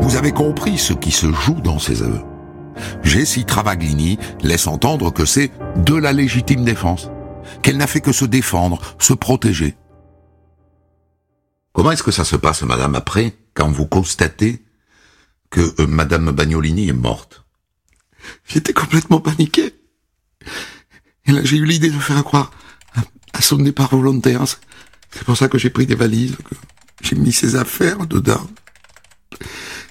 Vous 0.00 0.16
avez 0.16 0.32
compris 0.32 0.76
ce 0.76 0.94
qui 0.94 1.12
se 1.12 1.30
joue 1.30 1.60
dans 1.60 1.78
ces 1.78 2.02
aveux. 2.02 2.24
Jessie 3.04 3.44
Travaglini 3.44 4.18
laisse 4.42 4.66
entendre 4.66 5.12
que 5.12 5.24
c'est 5.24 5.52
de 5.76 5.94
la 5.94 6.12
légitime 6.12 6.64
défense, 6.64 7.12
qu'elle 7.62 7.76
n'a 7.76 7.86
fait 7.86 8.00
que 8.00 8.10
se 8.10 8.24
défendre, 8.24 8.96
se 8.98 9.12
protéger. 9.12 9.76
Comment 11.78 11.92
est-ce 11.92 12.02
que 12.02 12.10
ça 12.10 12.24
se 12.24 12.34
passe, 12.34 12.62
madame, 12.62 12.96
après, 12.96 13.36
quand 13.54 13.70
vous 13.70 13.86
constatez 13.86 14.64
que 15.48 15.60
euh, 15.80 15.86
madame 15.86 16.32
Bagnolini 16.32 16.88
est 16.88 16.92
morte? 16.92 17.44
J'étais 18.48 18.72
complètement 18.72 19.20
paniqué. 19.20 19.76
Et 21.26 21.30
là, 21.30 21.40
j'ai 21.44 21.56
eu 21.56 21.64
l'idée 21.64 21.90
de 21.90 21.98
faire 22.00 22.24
croire 22.24 22.50
à, 22.96 23.02
à 23.34 23.42
son 23.42 23.58
départ 23.58 23.94
volontaire. 23.94 24.42
C'est- 24.48 25.22
pour 25.24 25.36
ça 25.36 25.46
que 25.46 25.56
j'ai 25.56 25.70
pris 25.70 25.86
des 25.86 25.94
valises, 25.94 26.34
que 26.34 26.56
j'ai 27.00 27.14
mis 27.14 27.30
ses 27.30 27.54
affaires 27.54 28.08
dedans. 28.08 28.44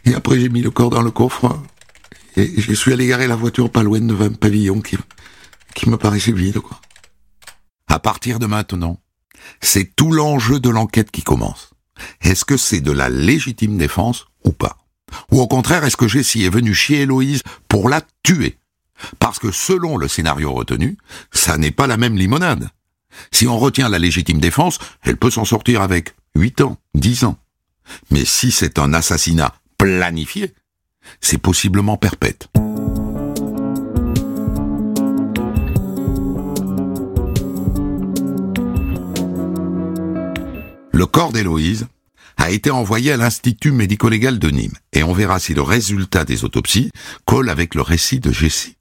Et 0.03 0.13
après, 0.13 0.41
j'ai 0.41 0.49
mis 0.49 0.61
le 0.61 0.71
corps 0.71 0.89
dans 0.89 1.01
le 1.01 1.11
coffre. 1.11 1.57
Et 2.35 2.59
je 2.59 2.73
suis 2.73 2.91
allé 2.91 3.07
garer 3.07 3.27
la 3.27 3.37
voiture 3.37 3.71
pas 3.71 3.83
loin 3.83 4.01
devant 4.01 4.25
un 4.25 4.33
pavillon 4.33 4.81
qui, 4.81 4.97
qui 5.73 5.89
me 5.89 5.95
paraissait 5.95 6.33
vide, 6.33 6.59
quoi. 6.59 6.81
À 7.87 7.99
partir 7.99 8.39
de 8.39 8.45
maintenant, 8.45 9.01
c'est 9.61 9.95
tout 9.95 10.11
l'enjeu 10.11 10.59
de 10.59 10.69
l'enquête 10.69 11.11
qui 11.11 11.23
commence. 11.23 11.69
Est-ce 12.21 12.45
que 12.45 12.57
c'est 12.57 12.81
de 12.81 12.91
la 12.91 13.09
légitime 13.09 13.77
défense 13.77 14.25
ou 14.43 14.51
pas? 14.51 14.77
Ou 15.31 15.41
au 15.41 15.47
contraire, 15.47 15.83
est-ce 15.83 15.97
que 15.97 16.07
Jessie 16.07 16.43
est 16.43 16.49
venue 16.49 16.73
chez 16.73 17.01
Héloïse 17.01 17.43
pour 17.67 17.89
la 17.89 18.01
tuer? 18.23 18.57
Parce 19.19 19.39
que 19.39 19.51
selon 19.51 19.97
le 19.97 20.07
scénario 20.07 20.53
retenu, 20.53 20.97
ça 21.31 21.57
n'est 21.57 21.71
pas 21.71 21.87
la 21.87 21.97
même 21.97 22.17
limonade. 22.17 22.69
Si 23.31 23.47
on 23.47 23.57
retient 23.57 23.89
la 23.89 23.99
légitime 23.99 24.39
défense, 24.39 24.79
elle 25.03 25.17
peut 25.17 25.31
s'en 25.31 25.45
sortir 25.45 25.81
avec 25.81 26.15
8 26.35 26.61
ans, 26.61 26.77
10 26.95 27.23
ans. 27.25 27.37
Mais 28.11 28.25
si 28.25 28.51
c'est 28.51 28.79
un 28.79 28.93
assassinat 28.93 29.53
planifié, 29.77 30.53
c'est 31.21 31.37
possiblement 31.37 31.97
perpète. 31.97 32.49
Le 40.97 41.05
corps 41.05 41.31
d'Héloïse 41.31 41.85
a 42.37 42.49
été 42.49 42.71
envoyé 42.71 43.11
à 43.11 43.17
l'Institut 43.17 43.71
médico-légal 43.71 44.39
de 44.39 44.49
Nîmes 44.49 44.73
et 44.93 45.03
on 45.03 45.13
verra 45.13 45.37
si 45.37 45.53
le 45.53 45.61
résultat 45.61 46.25
des 46.25 46.43
autopsies 46.43 46.89
colle 47.25 47.51
avec 47.51 47.75
le 47.75 47.83
récit 47.83 48.19
de 48.19 48.31
Jessie. 48.31 48.77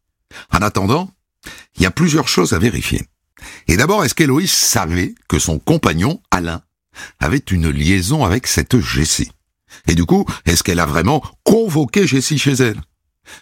En 0.51 0.63
attendant, 0.63 1.11
il 1.77 1.83
y 1.83 1.85
a 1.85 1.91
plusieurs 1.91 2.27
choses 2.27 2.55
à 2.55 2.59
vérifier. 2.59 3.03
Et 3.69 3.77
d'abord, 3.77 4.03
est-ce 4.03 4.15
qu'Héloïse 4.15 4.51
savait 4.51 5.15
que 5.29 5.39
son 5.39 5.59
compagnon, 5.59 6.23
Alain, 6.31 6.63
avait 7.21 7.45
une 7.51 7.69
liaison 7.69 8.25
avec 8.25 8.47
cette 8.47 8.81
Jessie? 8.81 9.31
Et 9.87 9.95
du 9.95 10.07
coup, 10.07 10.25
est-ce 10.47 10.63
qu'elle 10.63 10.81
a 10.81 10.87
vraiment 10.87 11.23
convoqué 11.45 12.07
Jessie 12.07 12.39
chez 12.39 12.55
elle? 12.55 12.81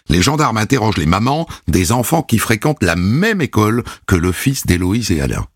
Les 0.09 0.21
gendarmes 0.21 0.57
interrogent 0.57 0.97
les 0.97 1.05
mamans 1.05 1.47
des 1.69 1.93
enfants 1.93 2.23
qui 2.23 2.39
fréquentent 2.39 2.83
la 2.83 2.97
même 2.97 3.39
école 3.39 3.85
que 4.05 4.17
le 4.17 4.33
fils 4.33 4.65
d'Héloïse 4.65 5.11
et 5.11 5.21
Alain. 5.21 5.47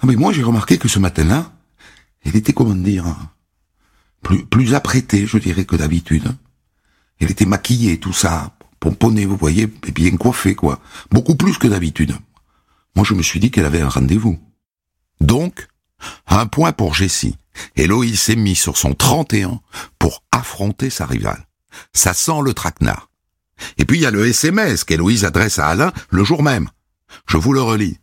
Ah 0.00 0.06
mais 0.06 0.16
moi 0.16 0.32
j'ai 0.32 0.42
remarqué 0.42 0.78
que 0.78 0.88
ce 0.88 0.98
matin-là, 0.98 1.52
elle 2.26 2.36
était, 2.36 2.52
comment 2.52 2.74
dire, 2.74 3.04
plus, 4.22 4.44
plus 4.44 4.74
apprêtée, 4.74 5.26
je 5.26 5.38
dirais, 5.38 5.64
que 5.64 5.76
d'habitude. 5.76 6.34
Elle 7.20 7.30
était 7.30 7.46
maquillée, 7.46 7.98
tout 7.98 8.12
ça, 8.12 8.56
pomponnée, 8.80 9.24
vous 9.24 9.36
voyez, 9.36 9.68
et 9.86 9.92
bien 9.92 10.16
coiffée, 10.16 10.54
quoi. 10.54 10.80
Beaucoup 11.10 11.36
plus 11.36 11.56
que 11.58 11.68
d'habitude. 11.68 12.14
Moi, 12.94 13.04
je 13.04 13.14
me 13.14 13.22
suis 13.22 13.40
dit 13.40 13.50
qu'elle 13.50 13.64
avait 13.64 13.80
un 13.80 13.88
rendez-vous. 13.88 14.38
Donc, 15.20 15.68
un 16.26 16.46
point 16.46 16.72
pour 16.72 16.94
Jessie. 16.94 17.36
Héloïse 17.76 18.20
s'est 18.20 18.36
mis 18.36 18.56
sur 18.56 18.76
son 18.76 18.94
31 18.94 19.60
pour 19.98 20.24
affronter 20.30 20.90
sa 20.90 21.06
rivale. 21.06 21.46
Ça 21.92 22.12
sent 22.12 22.40
le 22.44 22.52
traquenard. 22.52 23.08
Et 23.78 23.86
puis 23.86 23.98
il 23.98 24.02
y 24.02 24.06
a 24.06 24.10
le 24.10 24.26
SMS 24.26 24.84
qu'Héloïse 24.84 25.24
adresse 25.24 25.58
à 25.58 25.68
Alain 25.68 25.92
le 26.10 26.24
jour 26.24 26.42
même. 26.42 26.68
Je 27.26 27.38
vous 27.38 27.54
le 27.54 27.62
relis. 27.62 27.98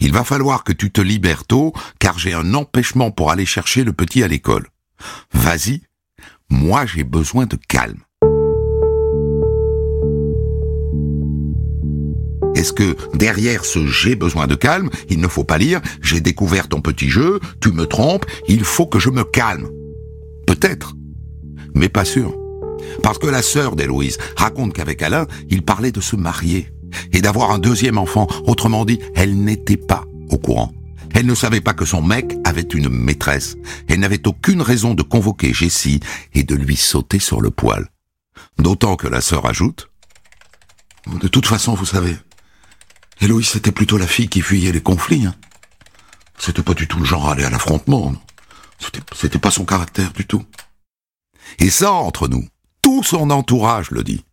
Il 0.00 0.12
va 0.12 0.24
falloir 0.24 0.64
que 0.64 0.72
tu 0.72 0.90
te 0.90 1.00
libères 1.00 1.44
tôt, 1.44 1.72
car 1.98 2.18
j'ai 2.18 2.32
un 2.32 2.54
empêchement 2.54 3.10
pour 3.10 3.30
aller 3.30 3.46
chercher 3.46 3.84
le 3.84 3.92
petit 3.92 4.22
à 4.22 4.28
l'école. 4.28 4.68
Vas-y, 5.32 5.82
moi 6.50 6.86
j'ai 6.86 7.04
besoin 7.04 7.46
de 7.46 7.56
calme. 7.68 8.02
Est-ce 12.54 12.72
que 12.72 12.96
derrière 13.14 13.64
ce 13.64 13.86
j'ai 13.86 14.16
besoin 14.16 14.46
de 14.46 14.54
calme, 14.54 14.90
il 15.08 15.20
ne 15.20 15.28
faut 15.28 15.44
pas 15.44 15.58
lire 15.58 15.80
j'ai 16.00 16.20
découvert 16.20 16.68
ton 16.68 16.80
petit 16.80 17.08
jeu, 17.08 17.40
tu 17.60 17.70
me 17.70 17.86
trompes, 17.86 18.26
il 18.48 18.64
faut 18.64 18.86
que 18.86 18.98
je 18.98 19.10
me 19.10 19.24
calme 19.24 19.68
Peut-être, 20.46 20.94
mais 21.74 21.88
pas 21.88 22.04
sûr. 22.04 22.34
Parce 23.02 23.18
que 23.18 23.26
la 23.26 23.42
sœur 23.42 23.76
d'Héloïse 23.76 24.18
raconte 24.36 24.72
qu'avec 24.72 25.02
Alain, 25.02 25.26
il 25.50 25.62
parlait 25.62 25.92
de 25.92 26.00
se 26.00 26.16
marier 26.16 26.72
et 27.12 27.20
d'avoir 27.20 27.50
un 27.50 27.58
deuxième 27.58 27.98
enfant. 27.98 28.26
Autrement 28.46 28.84
dit, 28.84 28.98
elle 29.14 29.36
n'était 29.36 29.76
pas 29.76 30.04
au 30.30 30.38
courant. 30.38 30.72
Elle 31.14 31.26
ne 31.26 31.34
savait 31.34 31.60
pas 31.60 31.74
que 31.74 31.84
son 31.84 32.02
mec 32.02 32.36
avait 32.44 32.60
une 32.60 32.88
maîtresse. 32.88 33.56
Elle 33.88 34.00
n'avait 34.00 34.26
aucune 34.26 34.62
raison 34.62 34.94
de 34.94 35.02
convoquer 35.02 35.52
Jessie 35.52 36.00
et 36.34 36.44
de 36.44 36.54
lui 36.54 36.76
sauter 36.76 37.18
sur 37.18 37.40
le 37.40 37.50
poil. 37.50 37.88
D'autant 38.58 38.96
que 38.96 39.08
la 39.08 39.20
sœur 39.20 39.46
ajoute 39.46 39.90
De 41.20 41.28
toute 41.28 41.46
façon, 41.46 41.74
vous 41.74 41.86
savez, 41.86 42.16
Héloïse 43.20 43.48
c'était 43.48 43.72
plutôt 43.72 43.98
la 43.98 44.06
fille 44.06 44.28
qui 44.28 44.42
fuyait 44.42 44.72
les 44.72 44.82
conflits. 44.82 45.26
Hein. 45.26 45.34
C'était 46.38 46.62
pas 46.62 46.74
du 46.74 46.86
tout 46.86 46.98
le 46.98 47.04
genre 47.04 47.28
à 47.28 47.32
aller 47.32 47.44
à 47.44 47.50
l'affrontement. 47.50 48.12
c'était 49.14 49.38
pas 49.38 49.50
son 49.50 49.64
caractère 49.64 50.12
du 50.12 50.26
tout. 50.26 50.44
Et 51.58 51.70
ça, 51.70 51.92
entre 51.92 52.28
nous, 52.28 52.46
tout 52.82 53.02
son 53.02 53.30
entourage 53.30 53.90
le 53.90 54.04
dit. 54.04 54.24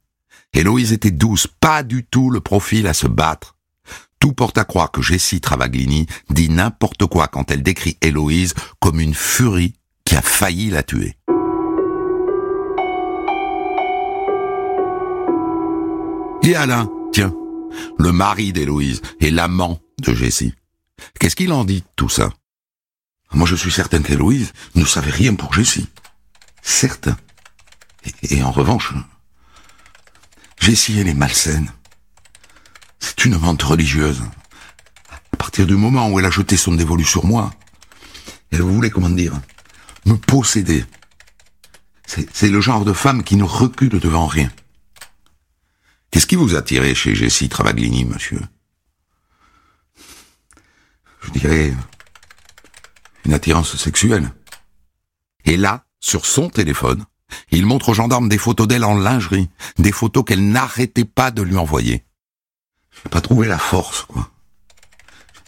Héloïse 0.55 0.93
était 0.93 1.11
douce, 1.11 1.47
pas 1.47 1.83
du 1.83 2.05
tout 2.05 2.29
le 2.29 2.39
profil 2.39 2.87
à 2.87 2.93
se 2.93 3.07
battre. 3.07 3.57
Tout 4.19 4.31
porte 4.31 4.57
à 4.57 4.63
croire 4.63 4.89
que 4.89 5.01
Jessie 5.01 5.41
Travaglini 5.41 6.07
dit 6.29 6.47
n'importe 6.47 7.05
quoi 7.07 7.27
quand 7.27 7.51
elle 7.51 7.61
décrit 7.61 7.97
Héloïse 8.01 8.53
comme 8.79 9.01
une 9.01 9.13
furie 9.13 9.75
qui 10.05 10.15
a 10.15 10.21
failli 10.21 10.69
la 10.69 10.81
tuer. 10.81 11.17
Et 16.43 16.55
Alain, 16.55 16.89
tiens, 17.11 17.33
le 17.97 18.11
mari 18.13 18.53
d'Héloïse 18.53 19.01
et 19.19 19.31
l'amant 19.31 19.81
de 19.99 20.13
Jessie. 20.13 20.53
Qu'est-ce 21.19 21.35
qu'il 21.35 21.51
en 21.51 21.65
dit 21.65 21.83
tout 21.97 22.09
ça? 22.09 22.29
Moi 23.33 23.45
je 23.45 23.55
suis 23.55 23.71
certain 23.71 24.01
qu'Héloïse 24.01 24.53
ne 24.75 24.85
savait 24.85 25.11
rien 25.11 25.35
pour 25.35 25.53
Jessie. 25.53 25.89
Certain. 26.61 27.17
Et 28.29 28.41
en 28.41 28.51
revanche, 28.51 28.93
Jessie 30.59 30.99
elle 30.99 31.07
est 31.07 31.13
malsaine. 31.13 31.71
C'est 32.99 33.25
une 33.25 33.37
mente 33.37 33.63
religieuse. 33.63 34.23
À 35.31 35.37
partir 35.37 35.65
du 35.67 35.75
moment 35.75 36.09
où 36.09 36.19
elle 36.19 36.25
a 36.25 36.31
jeté 36.31 36.57
son 36.57 36.73
dévolu 36.73 37.03
sur 37.03 37.25
moi, 37.25 37.53
elle 38.51 38.61
voulait, 38.61 38.89
comment 38.89 39.09
dire, 39.09 39.33
me 40.05 40.15
posséder. 40.15 40.85
C'est 42.05 42.49
le 42.49 42.61
genre 42.61 42.85
de 42.85 42.93
femme 42.93 43.23
qui 43.23 43.35
ne 43.35 43.43
recule 43.43 43.99
devant 43.99 44.27
rien. 44.27 44.49
Qu'est-ce 46.11 46.27
qui 46.27 46.35
vous 46.35 46.55
a 46.55 46.61
tiré 46.61 46.95
chez 46.95 47.13
Jessie 47.13 47.49
Travaglini, 47.49 48.05
monsieur? 48.05 48.41
Je 51.21 51.31
dirais 51.31 51.73
une 53.25 53.33
attirance 53.33 53.75
sexuelle. 53.75 54.31
Et 55.43 55.57
là, 55.57 55.85
sur 55.99 56.25
son 56.25 56.49
téléphone, 56.49 57.05
il 57.51 57.65
montre 57.65 57.89
aux 57.89 57.93
gendarmes 57.93 58.29
des 58.29 58.37
photos 58.37 58.67
d'elle 58.67 58.83
en 58.83 58.95
lingerie, 58.95 59.49
des 59.77 59.91
photos 59.91 60.23
qu'elle 60.25 60.49
n'arrêtait 60.49 61.05
pas 61.05 61.31
de 61.31 61.41
lui 61.41 61.57
envoyer. 61.57 62.05
J'ai 62.91 63.09
pas 63.09 63.21
trouvé 63.21 63.47
la 63.47 63.57
force, 63.57 64.03
quoi. 64.03 64.29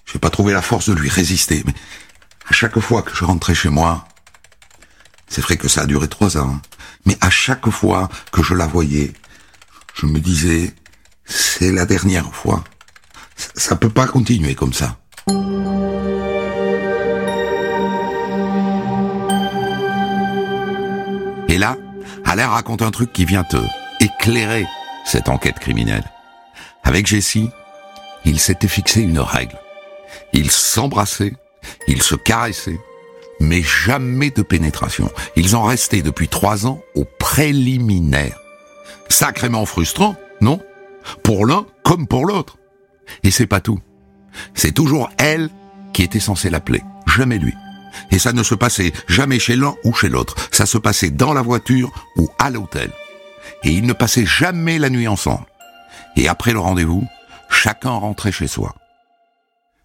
J'ai 0.06 0.20
pas 0.20 0.30
trouvé 0.30 0.54
la 0.54 0.62
force 0.62 0.90
de 0.90 0.96
lui 0.96 1.10
résister, 1.10 1.64
mais 1.66 1.74
à 2.48 2.54
chaque 2.54 2.80
fois 2.80 3.02
que 3.02 3.14
je 3.14 3.26
rentrais 3.26 3.56
chez 3.56 3.70
moi, 3.70 4.08
c'est 5.28 5.42
vrai 5.42 5.58
que 5.58 5.68
ça 5.68 5.82
a 5.82 5.86
duré 5.86 6.08
trois 6.08 6.38
ans, 6.38 6.62
mais 7.06 7.18
à 7.20 7.30
chaque 7.30 7.70
fois 7.70 8.10
que 8.32 8.42
je 8.42 8.54
la 8.54 8.68
voyais, 8.68 9.14
je 9.94 10.06
me 10.06 10.20
disais, 10.20 10.74
c'est 11.26 11.72
la 11.72 11.86
dernière 11.86 12.34
fois. 12.34 12.64
Ça, 13.36 13.50
ça 13.56 13.76
peut 13.76 13.90
pas 13.90 14.08
continuer 14.08 14.56
comme 14.56 14.74
ça. 14.74 14.98
Alain 21.64 22.48
raconte 22.48 22.82
un 22.82 22.92
truc 22.92 23.12
qui 23.14 23.26
vient 23.26 23.44
te 23.44 23.58
éclairer 24.00 24.66
cette 25.06 25.30
enquête 25.30 25.60
criminelle. 25.60 26.04
Avec 26.84 27.08
Jessie, 27.08 27.50
il 28.26 28.40
s'était 28.40 28.68
fixé 28.68 29.02
une 29.02 29.20
règle. 29.20 29.60
Ils 30.34 30.52
s'embrassaient, 30.52 31.34
ils 31.88 32.02
se 32.02 32.16
caressaient, 32.16 32.80
mais 33.40 33.62
jamais 33.62 34.32
de 34.32 34.42
pénétration. 34.42 35.12
Ils 35.36 35.56
en 35.56 35.64
restaient 35.64 36.02
depuis 36.02 36.28
trois 36.28 36.68
ans 36.68 36.82
au 36.96 37.06
préliminaire. 37.20 38.38
Sacrément 39.10 39.66
frustrant, 39.66 40.16
non? 40.42 40.60
Pour 41.24 41.46
l'un 41.46 41.66
comme 41.84 42.08
pour 42.08 42.26
l'autre. 42.26 42.58
Et 43.24 43.32
c'est 43.32 43.48
pas 43.48 43.62
tout. 43.62 43.80
C'est 44.54 44.74
toujours 44.74 45.10
elle 45.18 45.50
qui 45.94 46.04
était 46.04 46.20
censée 46.20 46.50
l'appeler, 46.50 46.84
jamais 47.06 47.38
lui. 47.38 47.54
Et 48.12 48.20
ça 48.20 48.34
ne 48.34 48.44
se 48.44 48.56
passait 48.56 48.94
jamais 49.08 49.40
chez 49.40 49.56
l'un 49.56 49.76
ou 49.84 49.94
chez 49.94 50.10
l'autre. 50.10 50.36
Ça 50.52 50.66
se 50.66 50.78
passait 50.78 51.10
dans 51.10 51.34
la 51.34 51.42
voiture 51.42 51.92
ou 52.16 52.30
à 52.40 52.50
l'hôtel. 52.50 52.92
Et 53.64 53.72
ils 53.72 53.86
ne 53.86 53.94
passaient 53.94 54.26
jamais 54.26 54.80
la 54.80 54.90
nuit 54.90 55.08
ensemble. 55.08 55.46
Et 56.16 56.28
après 56.28 56.54
le 56.54 56.60
rendez-vous, 56.60 57.08
chacun 57.50 57.92
rentrait 57.92 58.32
chez 58.32 58.48
soi. 58.48 58.76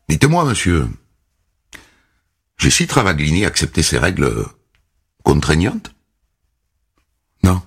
Dites-moi, 0.09 0.45
monsieur, 0.45 0.89
Jessie 2.59 2.87
Travaglini 2.87 3.45
accepté 3.45 3.83
ces 3.83 3.99
règles 3.99 4.47
contraignantes? 5.23 5.95
Non. 7.43 7.63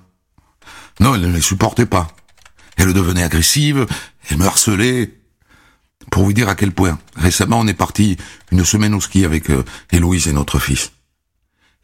Non, 0.99 1.15
elle 1.15 1.21
ne 1.21 1.33
les 1.33 1.41
supportait 1.41 1.85
pas. 1.85 2.07
Elle 2.77 2.93
devenait 2.93 3.23
agressive, 3.23 3.85
elle 4.29 4.37
me 4.37 4.45
harcelait. 4.45 5.11
Pour 6.11 6.23
vous 6.23 6.33
dire 6.33 6.49
à 6.49 6.55
quel 6.55 6.71
point, 6.71 6.97
récemment 7.15 7.59
on 7.59 7.67
est 7.67 7.73
parti 7.73 8.17
une 8.51 8.63
semaine 8.63 8.93
au 8.93 9.01
ski 9.01 9.25
avec 9.25 9.49
euh, 9.49 9.63
Héloïse 9.91 10.27
et 10.27 10.33
notre 10.33 10.59
fils. 10.59 10.91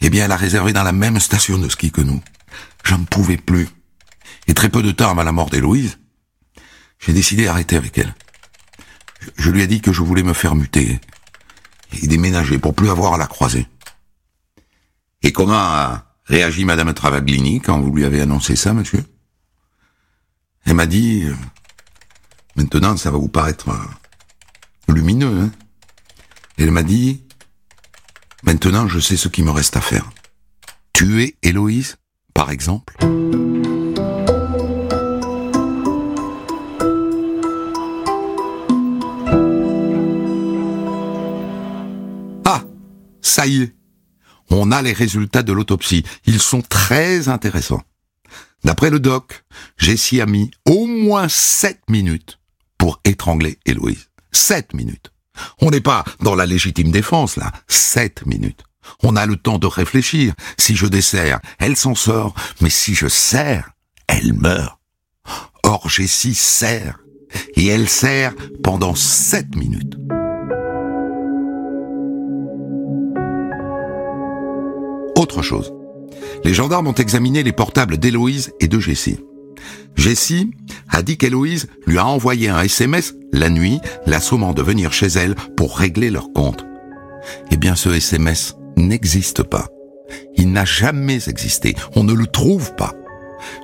Eh 0.02 0.10
bien, 0.10 0.26
elle 0.26 0.32
a 0.32 0.38
réservé 0.38 0.74
dans 0.74 0.84
la 0.84 0.92
même 0.92 1.20
station 1.20 1.58
de 1.58 1.70
ski 1.70 1.92
que 1.92 2.02
nous. 2.02 2.22
J'en 2.84 3.04
pouvais 3.04 3.38
plus. 3.38 3.70
Et 4.48 4.54
très 4.54 4.70
peu 4.70 4.82
de 4.82 4.92
temps 4.92 5.12
avant 5.12 5.24
la 5.24 5.32
mort 5.32 5.50
d'Héloïse, 5.50 6.00
j'ai 7.00 7.14
décidé 7.14 7.46
d'arrêter 7.46 7.78
avec 7.78 7.98
elle. 7.98 8.16
Je 9.38 9.52
lui 9.52 9.62
ai 9.62 9.68
dit 9.68 9.82
que 9.82 9.94
je 9.94 10.02
voulais 10.02 10.24
me 10.24 10.34
faire 10.34 10.56
muter 10.56 11.00
et 11.94 12.08
déménager 12.08 12.58
pour 12.58 12.74
plus 12.74 12.90
avoir 12.90 13.14
à 13.14 13.18
la 13.18 13.28
croiser. 13.28 13.68
Et 15.22 15.32
comment 15.32 15.54
a 15.54 16.16
réagi 16.26 16.66
Madame 16.66 16.94
Travaglini 16.94 17.62
quand 17.62 17.80
vous 17.80 17.94
lui 17.94 18.06
avez 18.06 18.22
annoncé 18.22 18.56
ça, 18.56 18.74
monsieur? 18.74 19.04
Elle 20.66 20.76
m'a 20.76 20.86
dit, 20.86 21.24
euh, 21.26 21.36
maintenant 22.56 22.98
ça 22.98 23.12
va 23.12 23.18
vous 23.18 23.28
paraître 23.28 23.70
euh, 23.70 23.78
lumineux, 24.92 25.40
hein 25.40 25.52
Elle 26.58 26.72
m'a 26.72 26.84
dit, 26.84 27.24
maintenant 28.44 28.88
je 28.88 29.00
sais 29.00 29.18
ce 29.18 29.28
qui 29.28 29.44
me 29.44 29.52
reste 29.52 29.78
à 29.78 29.82
faire. 29.82 30.12
Tuer 30.94 31.36
Héloïse, 31.42 31.98
par 32.34 32.52
exemple? 32.52 32.96
Ça 43.32 43.48
y 43.48 43.62
est. 43.62 43.76
On 44.50 44.72
a 44.72 44.82
les 44.82 44.92
résultats 44.92 45.42
de 45.42 45.54
l'autopsie. 45.54 46.04
Ils 46.26 46.42
sont 46.42 46.62
très 46.62 47.30
intéressants. 47.30 47.82
D'après 48.66 48.90
le 48.90 49.00
doc, 49.00 49.46
Jessie 49.78 50.20
a 50.20 50.26
mis 50.26 50.52
au 50.66 50.86
moins 50.86 51.30
sept 51.30 51.80
minutes 51.90 52.40
pour 52.78 53.00
étrangler 53.06 53.58
Héloïse. 53.66 54.11
Sept 54.32 54.74
minutes. 54.74 55.12
On 55.62 55.72
n'est 55.72 55.82
pas 55.82 56.04
dans 56.22 56.36
la 56.36 56.46
légitime 56.46 56.92
défense, 56.92 57.36
là. 57.36 57.52
Sept 57.68 58.26
minutes. 58.26 58.64
On 59.04 59.16
a 59.16 59.26
le 59.26 59.36
temps 59.36 59.60
de 59.60 59.68
réfléchir. 59.68 60.34
Si 60.58 60.76
je 60.76 60.88
desserre, 60.88 61.40
elle 61.60 61.78
s'en 61.78 61.96
sort. 61.96 62.34
Mais 62.62 62.70
si 62.70 62.96
je 62.96 63.08
serre, 63.08 63.72
elle 64.08 64.34
meurt. 64.34 64.80
Or, 65.64 65.90
Jessie 65.90 66.36
serre. 66.36 67.00
Et 67.56 67.68
elle 67.68 67.88
serre 67.88 68.34
pendant 68.64 68.96
sept 68.96 69.56
minutes. 69.56 69.96
Autre 75.16 75.42
chose. 75.42 75.74
Les 76.44 76.54
gendarmes 76.54 76.88
ont 76.88 76.94
examiné 76.94 77.44
les 77.44 77.52
portables 77.52 77.98
d'Héloïse 77.98 78.52
et 78.60 78.68
de 78.68 78.80
Jessie. 78.80 79.20
Jessie 79.96 80.52
a 80.90 81.02
dit 81.02 81.18
qu'Héloïse 81.18 81.68
lui 81.86 81.98
a 81.98 82.06
envoyé 82.06 82.50
un 82.50 82.62
SMS 82.62 83.14
la 83.34 83.50
nuit, 83.50 83.80
l'assommant 84.06 84.54
de 84.54 84.62
venir 84.62 84.94
chez 84.94 85.08
elle 85.08 85.36
pour 85.56 85.78
régler 85.78 86.10
leur 86.10 86.34
compte. 86.34 86.66
Eh 87.52 87.58
bien, 87.58 87.76
ce 87.76 87.90
SMS 87.90 88.56
n'existe 88.78 89.44
pas. 89.44 89.68
Il 90.36 90.52
n'a 90.52 90.66
jamais 90.66 91.30
existé. 91.30 91.76
On 91.96 92.04
ne 92.04 92.14
le 92.14 92.28
trouve 92.28 92.76
pas. 92.76 92.94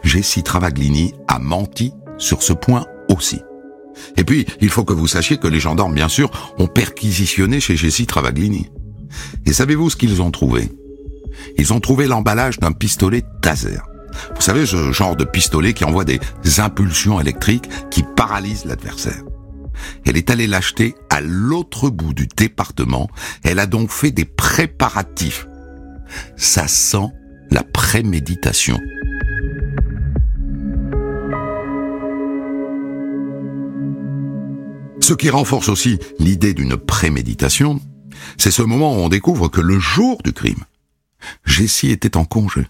Jessie 0.04 0.44
Travaglini 0.44 1.14
a 1.28 1.40
menti 1.40 1.94
sur 2.18 2.42
ce 2.42 2.54
point 2.54 2.86
aussi. 3.10 3.42
Et 4.16 4.24
puis, 4.24 4.46
il 4.62 4.70
faut 4.70 4.86
que 4.86 4.94
vous 4.94 5.08
sachiez 5.08 5.38
que 5.38 5.48
les 5.48 5.60
gendarmes, 5.60 5.94
bien 5.94 6.10
sûr, 6.10 6.54
ont 6.60 6.68
perquisitionné 6.68 7.60
chez 7.60 7.76
Jessie 7.76 8.06
Travaglini. 8.06 8.70
Et 9.46 9.54
savez-vous 9.54 9.90
ce 9.90 9.96
qu'ils 9.96 10.22
ont 10.22 10.32
trouvé? 10.32 10.70
Ils 11.58 11.74
ont 11.74 11.80
trouvé 11.80 12.08
l'emballage 12.08 12.60
d'un 12.60 12.72
pistolet 12.72 13.24
taser. 13.42 13.80
Vous 14.36 14.42
savez, 14.42 14.66
ce 14.66 14.92
genre 14.92 15.16
de 15.16 15.26
pistolet 15.26 15.74
qui 15.74 15.86
envoie 15.86 16.06
des 16.06 16.20
impulsions 16.60 17.20
électriques 17.20 17.70
qui 17.90 18.04
paralysent 18.16 18.66
l'adversaire. 18.66 19.24
Elle 20.06 20.18
est 20.18 20.30
allée 20.30 20.48
l'acheter 20.48 20.96
à 21.10 21.22
l'autre 21.22 21.90
bout 21.90 22.14
du 22.14 22.28
département. 22.28 23.10
Elle 23.44 23.60
a 23.60 23.66
donc 23.66 23.92
fait 23.92 24.12
des 24.12 24.26
préparatifs. 24.26 25.48
Ça 26.36 26.68
sent 26.68 27.10
la 27.52 27.64
préméditation. 27.64 28.80
Ce 35.00 35.14
qui 35.14 35.30
renforce 35.30 35.70
aussi 35.70 36.00
l'idée 36.20 36.54
d'une 36.54 36.76
préméditation, 36.76 37.80
c'est 38.38 38.52
ce 38.52 38.62
moment 38.62 38.94
où 38.94 39.00
on 39.00 39.10
découvre 39.10 39.48
que 39.48 39.62
le 39.62 39.80
jour 39.80 40.22
du 40.24 40.34
crime, 40.34 40.66
Jessie 41.46 41.92
était 41.92 42.18
en 42.18 42.26
congé. 42.26 42.68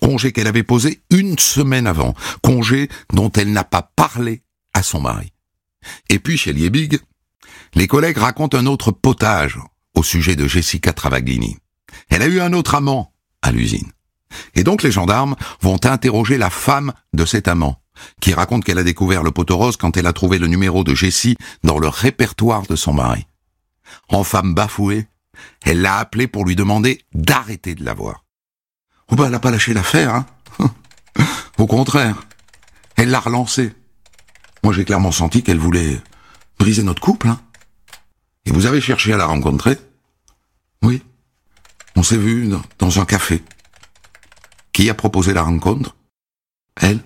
Congé 0.00 0.32
qu'elle 0.32 0.46
avait 0.46 0.62
posé 0.62 1.02
une 1.10 1.38
semaine 1.38 1.86
avant. 1.86 2.14
Congé 2.42 2.88
dont 3.12 3.30
elle 3.32 3.52
n'a 3.52 3.64
pas 3.64 3.90
parlé 3.96 4.42
à 4.74 4.82
son 4.82 5.00
mari. 5.00 5.32
Et 6.08 6.18
puis 6.18 6.38
chez 6.38 6.52
Liebig, 6.52 6.98
les 7.74 7.86
collègues 7.86 8.18
racontent 8.18 8.56
un 8.56 8.66
autre 8.66 8.90
potage 8.90 9.58
au 9.94 10.02
sujet 10.02 10.36
de 10.36 10.46
Jessica 10.46 10.92
Travaglini. 10.92 11.58
Elle 12.08 12.22
a 12.22 12.26
eu 12.26 12.40
un 12.40 12.52
autre 12.52 12.74
amant 12.74 13.12
à 13.42 13.52
l'usine. 13.52 13.90
Et 14.54 14.64
donc 14.64 14.82
les 14.82 14.90
gendarmes 14.90 15.36
vont 15.60 15.84
interroger 15.84 16.38
la 16.38 16.50
femme 16.50 16.92
de 17.12 17.24
cet 17.24 17.48
amant, 17.48 17.80
qui 18.20 18.34
raconte 18.34 18.64
qu'elle 18.64 18.78
a 18.78 18.84
découvert 18.84 19.22
le 19.22 19.30
poteau 19.30 19.56
rose 19.56 19.76
quand 19.76 19.96
elle 19.96 20.06
a 20.06 20.12
trouvé 20.12 20.38
le 20.38 20.46
numéro 20.46 20.84
de 20.84 20.94
Jessie 20.94 21.36
dans 21.64 21.78
le 21.78 21.88
répertoire 21.88 22.62
de 22.66 22.76
son 22.76 22.92
mari. 22.92 23.26
En 24.08 24.24
femme 24.24 24.54
bafouée, 24.54 25.06
elle 25.64 25.80
l'a 25.80 25.96
appelé 25.96 26.26
pour 26.26 26.44
lui 26.44 26.56
demander 26.56 27.00
d'arrêter 27.14 27.74
de 27.74 27.84
la 27.84 27.94
voir. 27.94 28.24
Oh 29.10 29.16
ben, 29.16 29.26
elle 29.26 29.32
n'a 29.32 29.40
pas 29.40 29.50
lâché 29.50 29.72
l'affaire, 29.72 30.14
hein. 30.14 30.26
Au 31.58 31.66
contraire, 31.66 32.22
elle 32.96 33.10
l'a 33.10 33.20
relancé. 33.20 33.72
Moi, 34.62 34.72
j'ai 34.72 34.84
clairement 34.84 35.12
senti 35.12 35.42
qu'elle 35.42 35.58
voulait 35.58 36.00
briser 36.58 36.82
notre 36.82 37.00
couple, 37.00 37.28
hein. 37.28 37.40
Et 38.44 38.50
vous 38.50 38.66
avez 38.66 38.80
cherché 38.80 39.12
à 39.12 39.16
la 39.16 39.26
rencontrer? 39.26 39.78
Oui. 40.82 41.02
On 41.96 42.02
s'est 42.02 42.16
vu 42.16 42.48
dans 42.78 43.00
un 43.00 43.04
café. 43.04 43.42
Qui 44.72 44.88
a 44.88 44.94
proposé 44.94 45.32
la 45.34 45.42
rencontre? 45.42 45.96
Elle. 46.76 47.00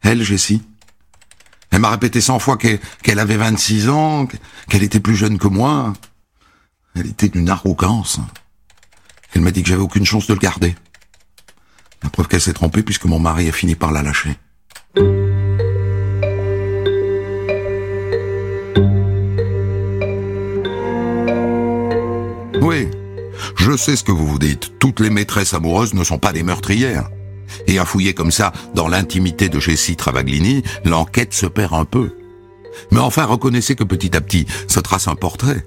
Elle, 0.00 0.22
Jessie. 0.22 0.62
Elle 1.70 1.80
m'a 1.80 1.90
répété 1.90 2.20
cent 2.20 2.38
fois 2.38 2.56
qu'elle 2.56 3.18
avait 3.18 3.36
26 3.36 3.88
ans, 3.88 4.26
qu'elle 4.68 4.82
était 4.82 5.00
plus 5.00 5.16
jeune 5.16 5.38
que 5.38 5.48
moi. 5.48 5.92
Elle 6.94 7.06
était 7.06 7.28
d'une 7.28 7.48
arrogance. 7.48 8.18
Elle 9.34 9.42
m'a 9.42 9.50
dit 9.50 9.62
que 9.62 9.68
j'avais 9.68 9.82
aucune 9.82 10.04
chance 10.04 10.26
de 10.26 10.34
le 10.34 10.40
garder. 10.40 10.74
La 12.02 12.10
preuve 12.10 12.28
qu'elle 12.28 12.40
s'est 12.40 12.52
trompée 12.52 12.82
puisque 12.82 13.04
mon 13.04 13.18
mari 13.18 13.48
a 13.48 13.52
fini 13.52 13.74
par 13.74 13.92
la 13.92 14.02
lâcher. 14.02 14.36
Oui, 22.60 22.88
je 23.56 23.76
sais 23.76 23.96
ce 23.96 24.04
que 24.04 24.12
vous 24.12 24.26
vous 24.26 24.38
dites. 24.38 24.78
Toutes 24.78 25.00
les 25.00 25.10
maîtresses 25.10 25.54
amoureuses 25.54 25.94
ne 25.94 26.04
sont 26.04 26.18
pas 26.18 26.32
des 26.32 26.42
meurtrières. 26.42 27.08
Et 27.66 27.78
à 27.78 27.84
fouiller 27.84 28.14
comme 28.14 28.30
ça 28.30 28.52
dans 28.74 28.88
l'intimité 28.88 29.48
de 29.48 29.60
Jessie 29.60 29.96
Travaglini, 29.96 30.62
l'enquête 30.84 31.34
se 31.34 31.46
perd 31.46 31.74
un 31.74 31.84
peu. 31.84 32.16
Mais 32.90 33.00
enfin, 33.00 33.24
reconnaissez 33.24 33.74
que 33.74 33.84
petit 33.84 34.16
à 34.16 34.20
petit 34.20 34.46
se 34.68 34.80
trace 34.80 35.08
un 35.08 35.14
portrait. 35.14 35.66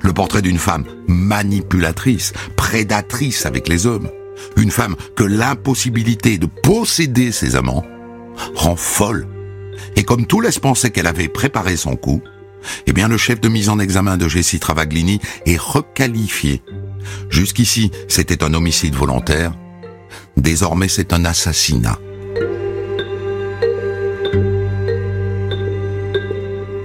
Le 0.00 0.12
portrait 0.12 0.42
d'une 0.42 0.58
femme 0.58 0.84
manipulatrice, 1.08 2.32
prédatrice 2.56 3.46
avec 3.46 3.68
les 3.68 3.86
hommes. 3.86 4.08
Une 4.56 4.70
femme 4.70 4.96
que 5.16 5.24
l'impossibilité 5.24 6.38
de 6.38 6.46
posséder 6.46 7.32
ses 7.32 7.56
amants 7.56 7.84
rend 8.54 8.76
folle. 8.76 9.26
Et 9.96 10.04
comme 10.04 10.26
tout 10.26 10.40
laisse 10.40 10.58
penser 10.58 10.90
qu'elle 10.90 11.06
avait 11.06 11.28
préparé 11.28 11.76
son 11.76 11.96
coup, 11.96 12.22
eh 12.86 12.92
bien 12.92 13.08
le 13.08 13.16
chef 13.16 13.40
de 13.40 13.48
mise 13.48 13.68
en 13.68 13.78
examen 13.78 14.16
de 14.16 14.28
Jessie 14.28 14.60
Travaglini 14.60 15.20
est 15.46 15.60
requalifié. 15.60 16.62
Jusqu'ici, 17.28 17.90
c'était 18.08 18.42
un 18.42 18.54
homicide 18.54 18.94
volontaire. 18.94 19.52
Désormais, 20.36 20.88
c'est 20.88 21.12
un 21.12 21.24
assassinat. 21.24 21.98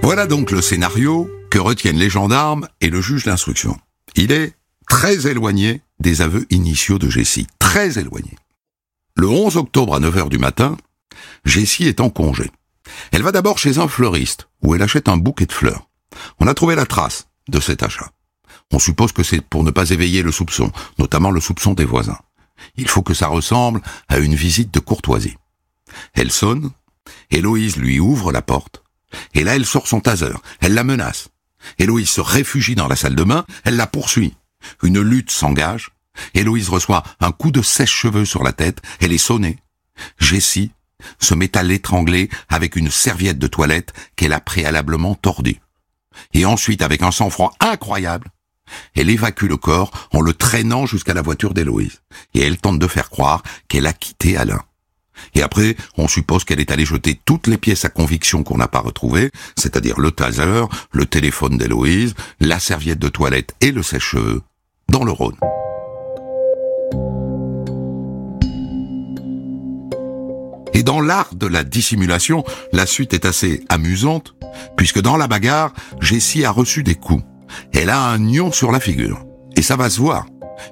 Voilà 0.02 0.26
donc 0.26 0.50
le 0.50 0.60
scénario 0.60 1.30
que 1.50 1.58
retiennent 1.58 1.98
les 1.98 2.10
gendarmes 2.10 2.66
et 2.80 2.90
le 2.90 3.00
juge 3.00 3.24
d'instruction. 3.24 3.76
Il 4.16 4.32
est 4.32 4.54
très 4.88 5.26
éloigné 5.26 5.82
des 5.98 6.22
aveux 6.22 6.46
initiaux 6.50 6.98
de 6.98 7.08
Jessie. 7.08 7.46
Très 7.58 7.98
éloigné. 7.98 8.36
Le 9.16 9.28
11 9.28 9.56
octobre 9.56 9.94
à 9.94 10.00
9h 10.00 10.28
du 10.28 10.38
matin, 10.38 10.76
Jessie 11.44 11.86
est 11.86 12.00
en 12.00 12.10
congé. 12.10 12.50
Elle 13.12 13.22
va 13.22 13.32
d'abord 13.32 13.58
chez 13.58 13.78
un 13.78 13.88
fleuriste, 13.88 14.48
où 14.62 14.74
elle 14.74 14.82
achète 14.82 15.08
un 15.08 15.16
bouquet 15.16 15.46
de 15.46 15.52
fleurs. 15.52 15.88
On 16.38 16.46
a 16.46 16.54
trouvé 16.54 16.74
la 16.74 16.86
trace 16.86 17.28
de 17.48 17.60
cet 17.60 17.82
achat. 17.82 18.10
On 18.72 18.78
suppose 18.78 19.12
que 19.12 19.22
c'est 19.22 19.40
pour 19.40 19.64
ne 19.64 19.70
pas 19.70 19.90
éveiller 19.90 20.22
le 20.22 20.32
soupçon, 20.32 20.70
notamment 20.98 21.30
le 21.30 21.40
soupçon 21.40 21.74
des 21.74 21.84
voisins. 21.84 22.18
Il 22.76 22.88
faut 22.88 23.02
que 23.02 23.14
ça 23.14 23.26
ressemble 23.26 23.80
à 24.08 24.18
une 24.18 24.34
visite 24.34 24.72
de 24.72 24.80
courtoisie. 24.80 25.36
Elle 26.14 26.30
sonne, 26.30 26.70
Héloïse 27.30 27.76
lui 27.76 27.98
ouvre 27.98 28.32
la 28.32 28.42
porte, 28.42 28.82
et 29.34 29.44
là 29.44 29.56
elle 29.56 29.66
sort 29.66 29.88
son 29.88 30.00
taser, 30.00 30.34
elle 30.60 30.74
la 30.74 30.84
menace. 30.84 31.28
Héloïse 31.78 32.10
se 32.10 32.20
réfugie 32.20 32.74
dans 32.74 32.88
la 32.88 32.96
salle 32.96 33.14
de 33.14 33.24
bain, 33.24 33.44
elle 33.64 33.76
la 33.76 33.86
poursuit. 33.86 34.34
Une 34.82 35.00
lutte 35.00 35.30
s'engage, 35.30 35.90
Héloïse 36.34 36.68
reçoit 36.68 37.02
un 37.20 37.32
coup 37.32 37.50
de 37.50 37.62
sèche-cheveux 37.62 38.24
sur 38.24 38.42
la 38.42 38.52
tête, 38.52 38.80
elle 39.00 39.12
est 39.12 39.18
sonnée. 39.18 39.58
Jessie 40.18 40.72
se 41.18 41.34
met 41.34 41.56
à 41.56 41.62
l'étrangler 41.62 42.28
avec 42.48 42.76
une 42.76 42.90
serviette 42.90 43.38
de 43.38 43.46
toilette 43.46 43.92
qu'elle 44.16 44.32
a 44.32 44.40
préalablement 44.40 45.14
tordue. 45.14 45.60
Et 46.34 46.44
ensuite, 46.44 46.82
avec 46.82 47.02
un 47.02 47.10
sang-froid 47.10 47.52
incroyable, 47.60 48.30
elle 48.94 49.10
évacue 49.10 49.46
le 49.46 49.56
corps 49.56 50.08
en 50.12 50.20
le 50.20 50.32
traînant 50.32 50.86
jusqu'à 50.86 51.14
la 51.14 51.22
voiture 51.22 51.54
d'Héloïse. 51.54 52.02
Et 52.34 52.42
elle 52.42 52.58
tente 52.58 52.78
de 52.78 52.86
faire 52.86 53.10
croire 53.10 53.42
qu'elle 53.68 53.86
a 53.86 53.92
quitté 53.92 54.36
Alain. 54.36 54.62
Et 55.34 55.42
après, 55.42 55.76
on 55.96 56.08
suppose 56.08 56.44
qu'elle 56.44 56.60
est 56.60 56.70
allée 56.70 56.86
jeter 56.86 57.20
toutes 57.24 57.46
les 57.46 57.58
pièces 57.58 57.84
à 57.84 57.90
conviction 57.90 58.42
qu'on 58.42 58.56
n'a 58.56 58.68
pas 58.68 58.80
retrouvées, 58.80 59.30
c'est-à-dire 59.56 60.00
le 60.00 60.12
taser, 60.12 60.64
le 60.92 61.04
téléphone 61.04 61.58
d'Héloïse, 61.58 62.14
la 62.40 62.58
serviette 62.58 62.98
de 62.98 63.08
toilette 63.08 63.54
et 63.60 63.70
le 63.70 63.82
sèche-cheveux, 63.82 64.42
dans 64.90 65.04
le 65.04 65.12
Rhône. 65.12 65.36
Et 70.74 70.82
dans 70.82 71.00
l'art 71.00 71.34
de 71.34 71.46
la 71.46 71.64
dissimulation, 71.64 72.44
la 72.72 72.86
suite 72.86 73.14
est 73.14 73.24
assez 73.24 73.64
amusante, 73.68 74.34
puisque 74.76 75.00
dans 75.00 75.16
la 75.16 75.28
bagarre, 75.28 75.72
Jessie 76.00 76.44
a 76.44 76.50
reçu 76.50 76.82
des 76.82 76.94
coups. 76.94 77.22
Elle 77.72 77.90
a 77.90 78.00
un 78.08 78.18
nion 78.18 78.52
sur 78.52 78.72
la 78.72 78.80
figure. 78.80 79.24
Et 79.56 79.62
ça 79.62 79.76
va 79.76 79.90
se 79.90 80.00
voir. 80.00 80.26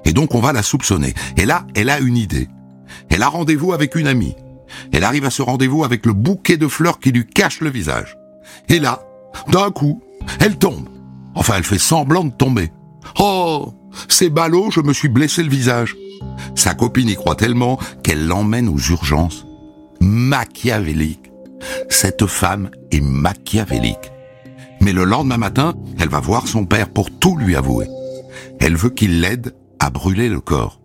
Et 0.05 0.13
donc 0.13 0.35
on 0.35 0.39
va 0.39 0.53
la 0.53 0.63
soupçonner. 0.63 1.13
Et 1.37 1.45
là, 1.45 1.65
elle 1.75 1.89
a 1.89 1.99
une 1.99 2.17
idée. 2.17 2.47
Elle 3.09 3.23
a 3.23 3.27
rendez-vous 3.27 3.73
avec 3.73 3.95
une 3.95 4.07
amie. 4.07 4.35
Elle 4.91 5.03
arrive 5.03 5.25
à 5.25 5.29
ce 5.29 5.41
rendez-vous 5.41 5.83
avec 5.83 6.05
le 6.05 6.13
bouquet 6.13 6.57
de 6.57 6.67
fleurs 6.67 6.99
qui 6.99 7.11
lui 7.11 7.25
cache 7.25 7.61
le 7.61 7.69
visage. 7.69 8.17
Et 8.67 8.79
là, 8.79 9.01
d'un 9.47 9.71
coup, 9.71 10.01
elle 10.39 10.57
tombe. 10.57 10.89
Enfin, 11.35 11.55
elle 11.57 11.63
fait 11.63 11.77
semblant 11.77 12.23
de 12.23 12.31
tomber. 12.31 12.71
Oh, 13.19 13.73
c'est 14.07 14.29
ballot, 14.29 14.71
je 14.71 14.81
me 14.81 14.93
suis 14.93 15.09
blessé 15.09 15.43
le 15.43 15.49
visage. 15.49 15.95
Sa 16.55 16.73
copine 16.73 17.09
y 17.09 17.15
croit 17.15 17.35
tellement 17.35 17.79
qu'elle 18.03 18.27
l'emmène 18.27 18.69
aux 18.69 18.79
urgences. 18.79 19.45
Machiavélique. 20.01 21.31
Cette 21.89 22.25
femme 22.25 22.69
est 22.91 23.01
machiavélique. 23.01 24.11
Mais 24.81 24.93
le 24.93 25.03
lendemain 25.03 25.37
matin, 25.37 25.73
elle 25.99 26.09
va 26.09 26.19
voir 26.19 26.47
son 26.47 26.65
père 26.65 26.89
pour 26.89 27.11
tout 27.11 27.35
lui 27.35 27.55
avouer. 27.55 27.87
Elle 28.59 28.75
veut 28.75 28.89
qu'il 28.89 29.21
l'aide 29.21 29.55
à 29.79 29.89
brûler 29.89 30.29
le 30.29 30.39
corps, 30.39 30.79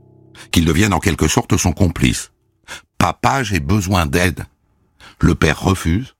qu'il 0.50 0.64
devienne 0.64 0.92
en 0.92 1.00
quelque 1.00 1.28
sorte 1.28 1.56
son 1.56 1.72
complice. 1.72 2.32
Papa, 2.98 3.42
j'ai 3.42 3.60
besoin 3.60 4.06
d'aide. 4.06 4.44
Le 5.20 5.34
père 5.34 5.60
refuse. 5.60 6.14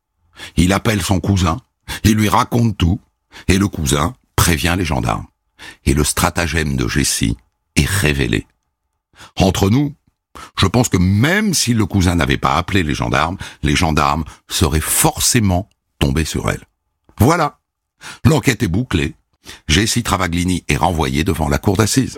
Il 0.56 0.72
appelle 0.72 1.02
son 1.02 1.20
cousin, 1.20 1.58
il 2.02 2.14
lui 2.14 2.28
raconte 2.28 2.76
tout, 2.76 3.00
et 3.48 3.56
le 3.56 3.68
cousin 3.68 4.14
prévient 4.36 4.74
les 4.76 4.84
gendarmes. 4.84 5.26
Et 5.84 5.94
le 5.94 6.04
stratagème 6.04 6.76
de 6.76 6.88
Jessie 6.88 7.36
est 7.76 7.88
révélé. 7.88 8.46
Entre 9.36 9.70
nous, 9.70 9.94
je 10.58 10.66
pense 10.66 10.88
que 10.88 10.96
même 10.96 11.54
si 11.54 11.74
le 11.74 11.86
cousin 11.86 12.16
n'avait 12.16 12.38
pas 12.38 12.56
appelé 12.56 12.82
les 12.82 12.94
gendarmes, 12.94 13.36
les 13.62 13.76
gendarmes 13.76 14.24
seraient 14.48 14.80
forcément 14.80 15.68
tombés 15.98 16.24
sur 16.24 16.50
elle. 16.50 16.64
Voilà. 17.18 17.58
L'enquête 18.24 18.62
est 18.62 18.68
bouclée. 18.68 19.14
Jessie 19.68 20.02
Travaglini 20.02 20.64
est 20.68 20.76
renvoyée 20.76 21.24
devant 21.24 21.48
la 21.48 21.58
cour 21.58 21.76
d'assises. 21.76 22.16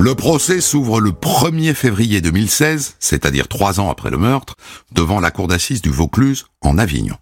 Le 0.00 0.14
procès 0.14 0.62
s'ouvre 0.62 0.98
le 0.98 1.10
1er 1.10 1.74
février 1.74 2.22
2016, 2.22 2.96
c'est-à-dire 3.00 3.48
trois 3.48 3.80
ans 3.80 3.90
après 3.90 4.08
le 4.08 4.16
meurtre, 4.16 4.56
devant 4.92 5.20
la 5.20 5.30
cour 5.30 5.46
d'assises 5.46 5.82
du 5.82 5.90
Vaucluse, 5.90 6.46
en 6.62 6.78
Avignon. 6.78 7.18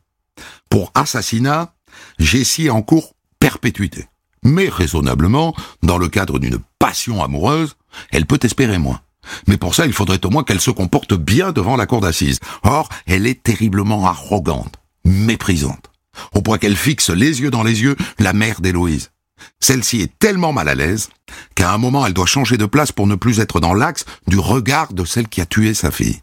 Pour 0.70 0.92
assassinat, 0.94 1.74
Jessie 2.20 2.70
en 2.70 2.82
cours 2.82 3.16
perpétuité. 3.40 4.06
Mais 4.44 4.68
raisonnablement, 4.68 5.56
dans 5.82 5.98
le 5.98 6.06
cadre 6.06 6.38
d'une 6.38 6.60
passion 6.78 7.20
amoureuse, 7.20 7.74
elle 8.12 8.26
peut 8.26 8.38
espérer 8.44 8.78
moins. 8.78 9.00
Mais 9.48 9.56
pour 9.56 9.74
ça, 9.74 9.84
il 9.84 9.92
faudrait 9.92 10.24
au 10.24 10.30
moins 10.30 10.44
qu'elle 10.44 10.60
se 10.60 10.70
comporte 10.70 11.14
bien 11.14 11.50
devant 11.50 11.74
la 11.74 11.86
cour 11.86 12.00
d'assises. 12.00 12.38
Or, 12.62 12.88
elle 13.08 13.26
est 13.26 13.42
terriblement 13.42 14.06
arrogante, 14.06 14.76
méprisante. 15.04 15.90
Au 16.32 16.42
point 16.42 16.58
qu'elle 16.58 16.76
fixe 16.76 17.10
les 17.10 17.40
yeux 17.40 17.50
dans 17.50 17.64
les 17.64 17.82
yeux 17.82 17.96
la 18.20 18.32
mère 18.32 18.60
d'Héloïse. 18.60 19.10
Celle-ci 19.60 20.00
est 20.00 20.18
tellement 20.18 20.52
mal 20.52 20.68
à 20.68 20.74
l'aise 20.74 21.08
qu'à 21.54 21.72
un 21.72 21.78
moment 21.78 22.06
elle 22.06 22.14
doit 22.14 22.26
changer 22.26 22.56
de 22.56 22.66
place 22.66 22.92
pour 22.92 23.06
ne 23.06 23.14
plus 23.14 23.40
être 23.40 23.60
dans 23.60 23.74
l'axe 23.74 24.04
du 24.26 24.38
regard 24.38 24.92
de 24.92 25.04
celle 25.04 25.28
qui 25.28 25.40
a 25.40 25.46
tué 25.46 25.74
sa 25.74 25.90
fille. 25.90 26.20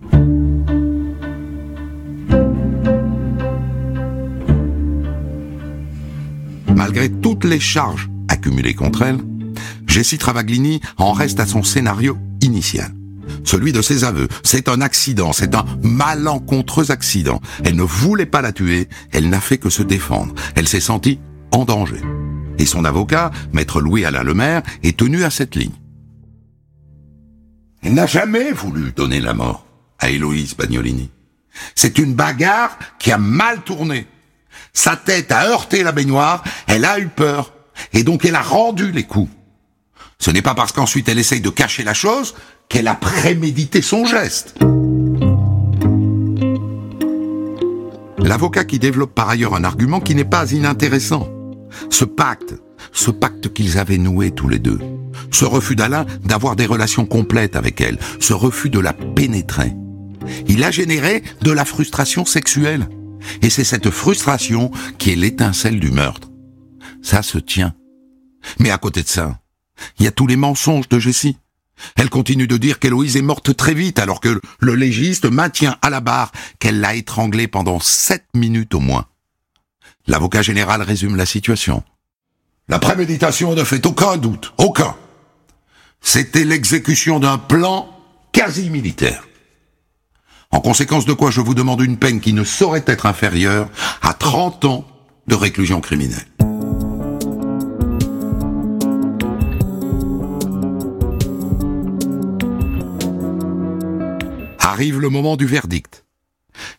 Malgré 6.76 7.10
toutes 7.10 7.46
les 7.46 7.60
charges 7.60 8.10
accumulées 8.28 8.74
contre 8.74 9.04
elle, 9.04 9.20
Jessie 9.88 10.18
Travaglini 10.18 10.82
en 10.98 11.14
reste 11.14 11.40
à 11.40 11.46
son 11.46 11.64
scénario 11.64 12.18
initial. 12.42 12.92
Celui 13.44 13.72
de 13.72 13.82
ses 13.82 14.04
aveux. 14.04 14.28
C'est 14.44 14.70
un 14.70 14.82
accident, 14.82 15.32
c'est 15.34 15.56
un 15.56 15.66
malencontreux 15.84 16.92
accident. 16.92 17.42
Elle 17.64 17.76
ne 17.76 17.84
voulait 17.84 18.26
pas 18.26 18.42
la 18.42 18.52
tuer, 18.52 18.90
elle 19.12 19.30
n'a 19.30 19.40
fait 19.40 19.58
que 19.58 19.70
se 19.70 19.84
défendre. 19.84 20.34
Elle 20.56 20.68
s'est 20.68 20.80
sentie 20.80 21.20
en 21.52 21.66
danger. 21.66 22.02
Et 22.58 22.66
son 22.66 22.86
avocat, 22.86 23.32
maître 23.54 23.82
Louis-Alain 23.82 24.24
Lemaire, 24.24 24.62
est 24.84 24.98
tenu 24.98 25.24
à 25.24 25.30
cette 25.30 25.56
ligne. 25.56 25.74
Elle 27.84 27.94
n'a 27.94 28.08
jamais 28.08 28.52
voulu 28.52 28.92
donner 28.92 29.20
la 29.20 29.34
mort 29.34 29.66
à 30.00 30.10
Héloïse 30.10 30.56
Bagnolini. 30.56 31.12
C'est 31.76 31.98
une 31.98 32.16
bagarre 32.16 32.78
qui 33.00 33.12
a 33.12 33.18
mal 33.18 33.62
tourné. 33.62 34.08
Sa 34.74 34.96
tête 34.96 35.32
a 35.32 35.48
heurté 35.48 35.84
la 35.84 35.92
baignoire, 35.92 36.44
elle 36.68 36.86
a 36.86 37.00
eu 37.00 37.08
peur, 37.08 37.54
et 37.94 38.04
donc 38.04 38.26
elle 38.26 38.36
a 38.36 38.42
rendu 38.42 38.92
les 38.92 39.04
coups. 39.04 39.32
Ce 40.20 40.32
n'est 40.32 40.42
pas 40.42 40.56
parce 40.56 40.72
qu'ensuite 40.72 41.10
elle 41.10 41.20
essaye 41.20 41.42
de 41.42 41.50
cacher 41.50 41.84
la 41.84 41.94
chose 41.94 42.36
qu'elle 42.70 42.88
a 42.88 42.96
prémédité 42.96 43.82
son 43.82 44.06
geste. 44.06 44.58
L'avocat 48.18 48.66
qui 48.66 48.80
développe 48.80 49.14
par 49.14 49.30
ailleurs 49.30 49.54
un 49.54 49.64
argument 49.64 50.00
qui 50.00 50.16
n'est 50.16 50.26
pas 50.26 50.52
inintéressant. 50.52 51.30
Ce 51.90 52.06
pacte, 52.06 52.56
ce 52.92 53.12
pacte 53.12 53.54
qu'ils 53.54 53.78
avaient 53.78 53.98
noué 53.98 54.32
tous 54.32 54.50
les 54.50 54.60
deux, 54.60 54.80
ce 55.32 55.46
refus 55.46 55.76
d'Alain 55.76 56.06
d'avoir 56.24 56.56
des 56.56 56.66
relations 56.66 57.06
complètes 57.06 57.56
avec 57.56 57.82
elle, 57.82 57.98
ce 58.20 58.34
refus 58.34 58.70
de 58.70 58.80
la 58.80 58.94
pénétrer, 58.94 59.74
il 60.48 60.64
a 60.64 60.72
généré 60.72 61.24
de 61.42 61.52
la 61.52 61.66
frustration 61.66 62.26
sexuelle. 62.26 62.88
Et 63.42 63.50
c'est 63.50 63.64
cette 63.64 63.90
frustration 63.90 64.72
qui 64.98 65.12
est 65.12 65.16
l'étincelle 65.16 65.80
du 65.80 65.92
meurtre. 65.92 66.30
Ça 67.02 67.22
se 67.22 67.38
tient. 67.38 67.74
Mais 68.60 68.70
à 68.72 68.78
côté 68.78 69.04
de 69.04 69.08
ça, 69.08 69.40
il 70.00 70.06
y 70.06 70.08
a 70.08 70.12
tous 70.12 70.28
les 70.28 70.36
mensonges 70.36 70.90
de 70.90 71.00
Jessie. 71.00 71.38
Elle 71.98 72.10
continue 72.10 72.48
de 72.48 72.58
dire 72.58 72.80
qu'Héloïse 72.80 73.18
est 73.18 73.22
morte 73.22 73.56
très 73.56 73.74
vite 73.74 74.00
alors 74.00 74.22
que 74.22 74.40
le 74.60 74.76
légiste 74.76 75.26
maintient 75.26 75.78
à 75.82 75.90
la 75.90 76.00
barre 76.00 76.32
qu'elle 76.60 76.80
l'a 76.80 76.96
étranglée 76.96 77.48
pendant 77.48 77.80
sept 77.80 78.26
minutes 78.34 78.76
au 78.76 78.80
moins. 78.80 79.08
L'avocat 80.08 80.42
général 80.42 80.82
résume 80.82 81.16
la 81.16 81.26
situation. 81.26 81.84
La 82.68 82.80
préméditation 82.80 83.54
ne 83.56 83.64
fait 83.64 83.86
aucun 83.86 84.18
doute, 84.18 84.54
aucun. 84.58 84.96
C'était 86.02 86.46
l'exécution 86.46 87.20
d'un 87.20 87.38
plan 87.38 87.90
quasi 88.32 88.70
militaire. 88.70 89.28
En 90.52 90.62
conséquence 90.62 91.06
de 91.06 91.14
quoi 91.14 91.32
je 91.32 91.42
vous 91.42 91.56
demande 91.56 91.82
une 91.82 91.98
peine 91.98 92.22
qui 92.22 92.34
ne 92.34 92.44
saurait 92.44 92.84
être 92.86 93.06
inférieure 93.08 93.70
à 94.02 94.14
30 94.14 94.66
ans 94.66 94.88
de 95.28 95.36
réclusion 95.36 95.82
criminelle. 95.82 96.26
Arrive 104.60 105.00
le 105.00 105.10
moment 105.10 105.38
du 105.38 105.46
verdict. 105.46 106.05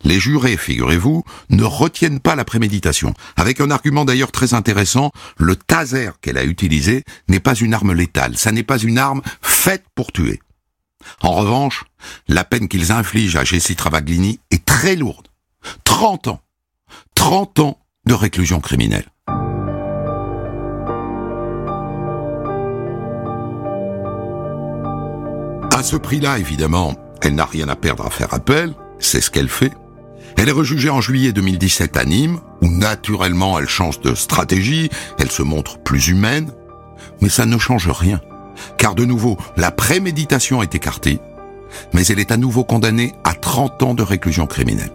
Les 0.04 0.20
jurés, 0.20 0.56
figurez-vous, 0.56 1.24
ne 1.50 1.64
retiennent 1.64 2.20
pas 2.20 2.36
la 2.36 2.44
préméditation. 2.44 3.14
Avec 3.36 3.60
un 3.60 3.70
argument 3.70 4.04
d'ailleurs 4.04 4.32
très 4.32 4.54
intéressant, 4.54 5.10
le 5.36 5.56
taser 5.56 6.10
qu'elle 6.20 6.38
a 6.38 6.44
utilisé 6.44 7.04
n'est 7.28 7.40
pas 7.40 7.54
une 7.54 7.74
arme 7.74 7.92
létale, 7.92 8.36
ça 8.36 8.52
n'est 8.52 8.62
pas 8.62 8.78
une 8.78 8.98
arme 8.98 9.22
faite 9.42 9.84
pour 9.94 10.12
tuer. 10.12 10.40
En 11.22 11.32
revanche, 11.32 11.84
la 12.28 12.44
peine 12.44 12.68
qu'ils 12.68 12.92
infligent 12.92 13.36
à 13.36 13.44
Jessie 13.44 13.76
Travaglini 13.76 14.40
est 14.50 14.64
très 14.64 14.96
lourde. 14.96 15.28
30 15.84 16.28
ans. 16.28 16.40
30 17.14 17.60
ans 17.60 17.78
de 18.06 18.14
réclusion 18.14 18.60
criminelle. 18.60 19.06
À 25.76 25.82
ce 25.82 25.96
prix-là, 25.96 26.38
évidemment, 26.38 26.94
elle 27.20 27.34
n'a 27.34 27.44
rien 27.44 27.68
à 27.68 27.76
perdre 27.76 28.06
à 28.06 28.10
faire 28.10 28.32
appel, 28.32 28.74
c'est 28.98 29.20
ce 29.20 29.30
qu'elle 29.30 29.48
fait. 29.48 29.72
Elle 30.36 30.50
est 30.50 30.52
rejugée 30.52 30.90
en 30.90 31.00
juillet 31.00 31.32
2017 31.32 31.96
à 31.96 32.04
Nîmes, 32.04 32.40
où 32.60 32.68
naturellement 32.68 33.58
elle 33.58 33.68
change 33.68 34.00
de 34.00 34.14
stratégie, 34.14 34.90
elle 35.18 35.30
se 35.30 35.42
montre 35.42 35.78
plus 35.78 36.08
humaine, 36.08 36.52
mais 37.20 37.30
ça 37.30 37.46
ne 37.46 37.58
change 37.58 37.88
rien, 37.88 38.20
car 38.76 38.94
de 38.94 39.04
nouveau, 39.04 39.38
la 39.56 39.70
préméditation 39.70 40.62
est 40.62 40.74
écartée, 40.74 41.20
mais 41.94 42.06
elle 42.06 42.18
est 42.18 42.32
à 42.32 42.36
nouveau 42.36 42.64
condamnée 42.64 43.14
à 43.24 43.32
30 43.32 43.82
ans 43.82 43.94
de 43.94 44.02
réclusion 44.02 44.46
criminelle. 44.46 44.92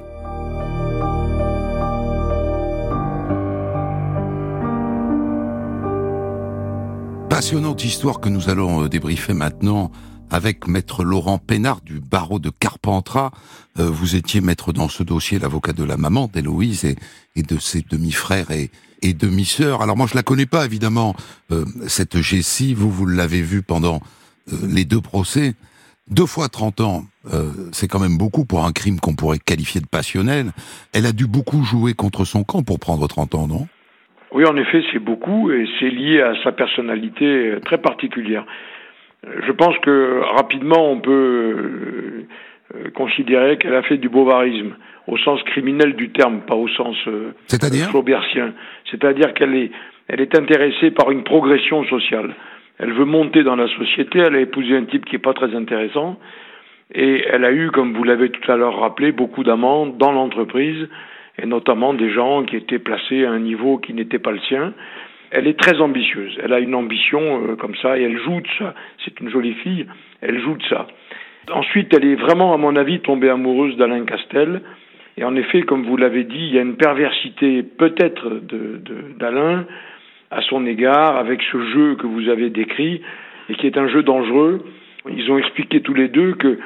Passionnante 7.30 7.84
histoire 7.84 8.20
que 8.20 8.30
nous 8.30 8.50
allons 8.50 8.84
euh, 8.84 8.90
débriefer 8.90 9.34
maintenant 9.34 9.90
avec 10.32 10.68
maître 10.68 11.04
Laurent 11.04 11.38
Pénard 11.38 11.82
du 11.82 12.00
barreau 12.00 12.40
de 12.40 12.50
Carpentras. 12.50 13.32
Euh, 13.80 13.90
vous 13.90 14.16
étiez 14.16 14.42
maître 14.42 14.74
dans 14.74 14.88
ce 14.88 15.04
dossier, 15.04 15.38
l'avocat 15.38 15.74
de 15.74 15.84
la 15.84 15.98
maman 15.98 16.28
d'Héloïse 16.28 16.86
et, 16.86 17.44
de 17.44 17.58
ses 17.60 17.82
demi-frères 17.82 18.48
et, 18.52 18.70
demi-sœurs. 19.14 19.82
Alors 19.82 19.98
moi 19.98 20.08
je 20.10 20.16
la 20.16 20.24
connais 20.24 20.46
pas 20.46 20.64
évidemment, 20.66 21.16
euh, 21.52 21.66
cette 21.88 22.22
Jessie, 22.22 22.74
vous, 22.74 22.90
vous 22.90 23.06
l'avez 23.06 23.42
vue 23.42 23.62
pendant 23.62 24.00
euh, 24.52 24.56
les 24.70 24.86
deux 24.86 25.02
procès. 25.02 25.54
Deux 26.10 26.26
fois 26.26 26.50
30 26.50 26.82
ans, 26.82 27.06
c'est 27.72 27.88
quand 27.88 28.00
même 28.00 28.18
beaucoup 28.18 28.44
pour 28.44 28.66
un 28.66 28.74
crime 28.74 29.00
qu'on 29.00 29.16
pourrait 29.16 29.38
qualifier 29.38 29.80
de 29.80 29.86
passionnel. 29.86 30.52
Elle 30.94 31.06
a 31.06 31.14
dû 31.14 31.26
beaucoup 31.26 31.64
jouer 31.64 31.94
contre 31.94 32.26
son 32.26 32.44
camp 32.44 32.64
pour 32.64 32.80
prendre 32.80 33.08
30 33.08 33.36
ans, 33.36 33.48
non? 33.48 33.68
Oui, 34.34 34.44
en 34.46 34.58
effet, 34.58 34.84
c'est 34.92 35.00
beaucoup 35.00 35.52
et 35.52 35.70
c'est 35.80 35.90
lié 35.90 36.22
à 36.22 36.34
sa 36.44 36.52
personnalité 36.52 37.56
très 37.64 37.78
particulière. 37.78 38.46
Je 39.24 39.52
pense 39.52 39.78
que 39.80 40.22
rapidement 40.36 40.92
on 40.92 41.00
peut 41.00 42.26
euh, 42.76 42.90
considérer 42.96 43.58
qu'elle 43.58 43.76
a 43.76 43.84
fait 43.84 43.98
du 43.98 44.10
bovarisme 44.10 44.76
au 45.08 45.18
sens 45.18 45.42
criminel 45.44 45.96
du 45.96 46.10
terme, 46.10 46.42
pas 46.42 46.56
au 46.56 46.68
sens 46.70 46.96
euh, 47.08 47.34
flaubertien. 47.90 48.54
C'est-à-dire 48.90 49.34
qu'elle 49.34 49.56
est, 49.56 49.72
elle 50.08 50.22
est 50.22 50.38
intéressée 50.38 50.92
par 50.92 51.12
une 51.12 51.24
progression 51.24 51.84
sociale. 51.86 52.34
Elle 52.80 52.94
veut 52.94 53.06
monter 53.06 53.44
dans 53.44 53.56
la 53.56 53.68
société. 53.68 54.20
Elle 54.20 54.36
a 54.36 54.40
épousé 54.40 54.76
un 54.76 54.86
type 54.86 55.06
qui 55.06 55.16
est 55.16 55.20
pas 55.20 55.34
très 55.34 55.56
intéressant. 55.56 56.18
Et 56.94 57.24
elle 57.28 57.46
a 57.46 57.52
eu, 57.52 57.70
comme 57.72 57.94
vous 57.94 58.04
l'avez 58.04 58.30
tout 58.30 58.52
à 58.52 58.58
l'heure 58.58 58.80
rappelé, 58.80 59.12
beaucoup 59.12 59.44
d'amants 59.44 59.86
dans 59.86 60.12
l'entreprise, 60.12 60.88
et 61.42 61.46
notamment 61.46 61.94
des 61.94 62.12
gens 62.12 62.44
qui 62.44 62.56
étaient 62.58 62.80
placés 62.80 63.26
à 63.26 63.32
un 63.32 63.40
niveau 63.40 63.78
qui 63.78 63.94
n'était 63.94 64.20
pas 64.20 64.32
le 64.32 64.40
sien 64.40 64.74
elle 65.32 65.48
est 65.48 65.60
très 65.60 65.80
ambitieuse. 65.80 66.38
Elle 66.44 66.54
a 66.54 66.60
une 66.60 66.76
ambition 66.76 67.44
euh, 67.44 67.56
comme 67.56 67.76
ça 67.76 67.98
et 67.98 68.04
elle 68.04 68.18
joue 68.20 68.42
de 68.42 68.48
ça. 68.60 68.74
C'est 69.04 69.20
une 69.20 69.30
jolie 69.30 69.54
fille, 69.56 69.88
elle 70.22 70.40
joue 70.40 70.56
de 70.56 70.64
ça. 70.64 70.88
Ensuite, 71.52 71.94
elle 71.94 72.06
est 72.06 72.16
vraiment, 72.16 72.54
à 72.54 72.58
mon 72.58 72.76
avis, 72.76 73.00
tombée 73.00 73.30
amoureuse 73.30 73.76
d'Alain 73.78 74.06
Castel. 74.06 74.62
Et 75.18 75.24
en 75.24 75.36
effet, 75.36 75.64
comme 75.64 75.84
vous 75.84 75.98
l'avez 75.98 76.24
dit, 76.24 76.38
il 76.38 76.54
y 76.54 76.60
a 76.60 76.62
une 76.62 76.76
perversité 76.76 77.64
peut-être 77.64 78.42
d'Alain 79.20 79.58
de, 79.58 79.66
à 80.30 80.42
son 80.44 80.66
égard 80.66 81.18
avec 81.18 81.42
ce 81.52 81.62
jeu 81.72 81.96
que 81.96 82.08
vous 82.08 82.30
avez 82.30 82.50
décrit 82.50 83.02
et 83.50 83.56
qui 83.56 83.68
est 83.68 83.78
un 83.78 83.88
jeu 83.88 84.04
dangereux. 84.04 84.64
Ils 85.10 85.32
ont 85.32 85.38
expliqué 85.38 85.82
tous 85.82 85.94
les 85.94 86.08
deux 86.08 86.34
que 86.34 86.60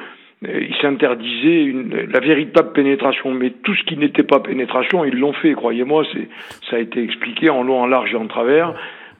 euh, 0.44 0.60
ils 0.68 0.76
s'interdisaient 0.82 1.64
une, 1.64 2.08
la 2.10 2.20
véritable 2.20 2.72
pénétration. 2.72 3.32
Mais 3.32 3.50
tout 3.62 3.74
ce 3.74 3.82
qui 3.84 3.96
n'était 3.96 4.22
pas 4.22 4.40
pénétration, 4.40 5.04
ils 5.04 5.18
l'ont 5.18 5.32
fait, 5.32 5.54
croyez-moi, 5.54 6.04
c'est, 6.12 6.28
ça 6.68 6.76
a 6.76 6.78
été 6.78 7.02
expliqué 7.02 7.48
en 7.50 7.62
long, 7.62 7.80
en 7.80 7.86
large 7.86 8.12
et 8.12 8.16
en 8.16 8.26
travers, 8.26 8.74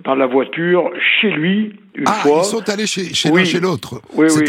dans 0.05 0.15
la 0.15 0.27
voiture, 0.27 0.91
chez 1.21 1.31
lui, 1.31 1.73
une 1.95 2.05
ah, 2.07 2.13
fois. 2.13 2.41
ils 2.43 2.45
sont 2.45 2.69
allés 2.69 2.87
chez, 2.87 3.15
chez 3.15 3.31
l'un 3.31 3.45
chez 3.45 3.61
l'autre. 3.61 4.03
Oui, 4.15 4.27
oui, 4.37 4.45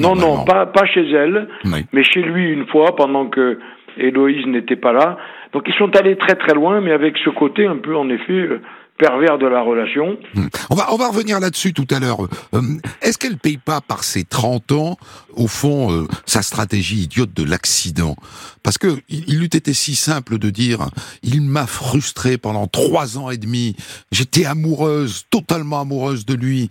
non, 0.00 0.14
non, 0.14 0.16
non, 0.16 0.44
pas, 0.44 0.66
pas 0.66 0.86
chez 0.86 1.10
elle, 1.10 1.48
mais 1.92 2.04
chez 2.04 2.22
lui 2.22 2.52
une 2.52 2.66
fois, 2.66 2.94
pendant 2.94 3.26
que 3.26 3.58
Héloïse 3.96 4.46
n'était 4.46 4.76
pas 4.76 4.92
là. 4.92 5.18
Donc 5.52 5.64
ils 5.68 5.74
sont 5.74 5.94
allés 5.96 6.16
très 6.16 6.34
très 6.34 6.54
loin, 6.54 6.80
mais 6.80 6.92
avec 6.92 7.16
ce 7.18 7.30
côté 7.30 7.66
un 7.66 7.76
peu, 7.76 7.96
en 7.96 8.08
effet, 8.08 8.32
euh, 8.32 8.60
pervers 8.98 9.38
de 9.38 9.46
la 9.46 9.60
relation. 9.60 10.16
Hmm. 10.34 10.46
On 10.70 10.74
va, 10.74 10.92
on 10.92 10.96
va 10.96 11.08
revenir 11.08 11.40
là-dessus 11.40 11.72
tout 11.72 11.86
à 11.90 11.98
l'heure. 11.98 12.20
Euh, 12.54 12.60
est-ce 13.02 13.18
qu'elle 13.18 13.36
paye 13.36 13.58
pas 13.58 13.80
par 13.80 14.04
ses 14.04 14.24
30 14.24 14.72
ans, 14.72 14.96
au 15.34 15.48
fond, 15.48 15.92
euh, 15.92 16.06
sa 16.26 16.42
stratégie 16.42 17.04
idiote 17.04 17.34
de 17.34 17.44
l'accident? 17.44 18.16
Parce 18.62 18.78
que 18.78 18.88
il, 19.08 19.42
eût 19.42 19.46
été 19.46 19.72
si 19.72 19.94
simple 19.94 20.38
de 20.38 20.50
dire, 20.50 20.78
il 21.22 21.42
m'a 21.42 21.66
frustré 21.66 22.38
pendant 22.38 22.66
trois 22.66 23.18
ans 23.18 23.30
et 23.30 23.36
demi, 23.36 23.76
j'étais 24.12 24.46
amoureuse, 24.46 25.24
totalement 25.30 25.80
amoureuse 25.80 26.24
de 26.24 26.34
lui. 26.34 26.68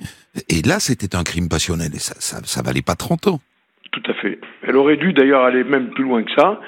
Et 0.49 0.61
là, 0.61 0.79
c'était 0.79 1.15
un 1.15 1.23
crime 1.23 1.49
passionnel, 1.49 1.91
et 1.93 1.99
ça, 1.99 2.15
ça, 2.19 2.39
ça 2.43 2.61
valait 2.61 2.81
pas 2.81 2.95
30 2.95 3.27
ans. 3.27 3.39
Tout 3.91 4.03
à 4.09 4.13
fait. 4.15 4.39
Elle 4.63 4.77
aurait 4.77 4.97
dû 4.97 5.13
d'ailleurs 5.13 5.43
aller 5.43 5.63
même 5.63 5.91
plus 5.91 6.03
loin 6.03 6.23
que 6.23 6.31
ça, 6.35 6.59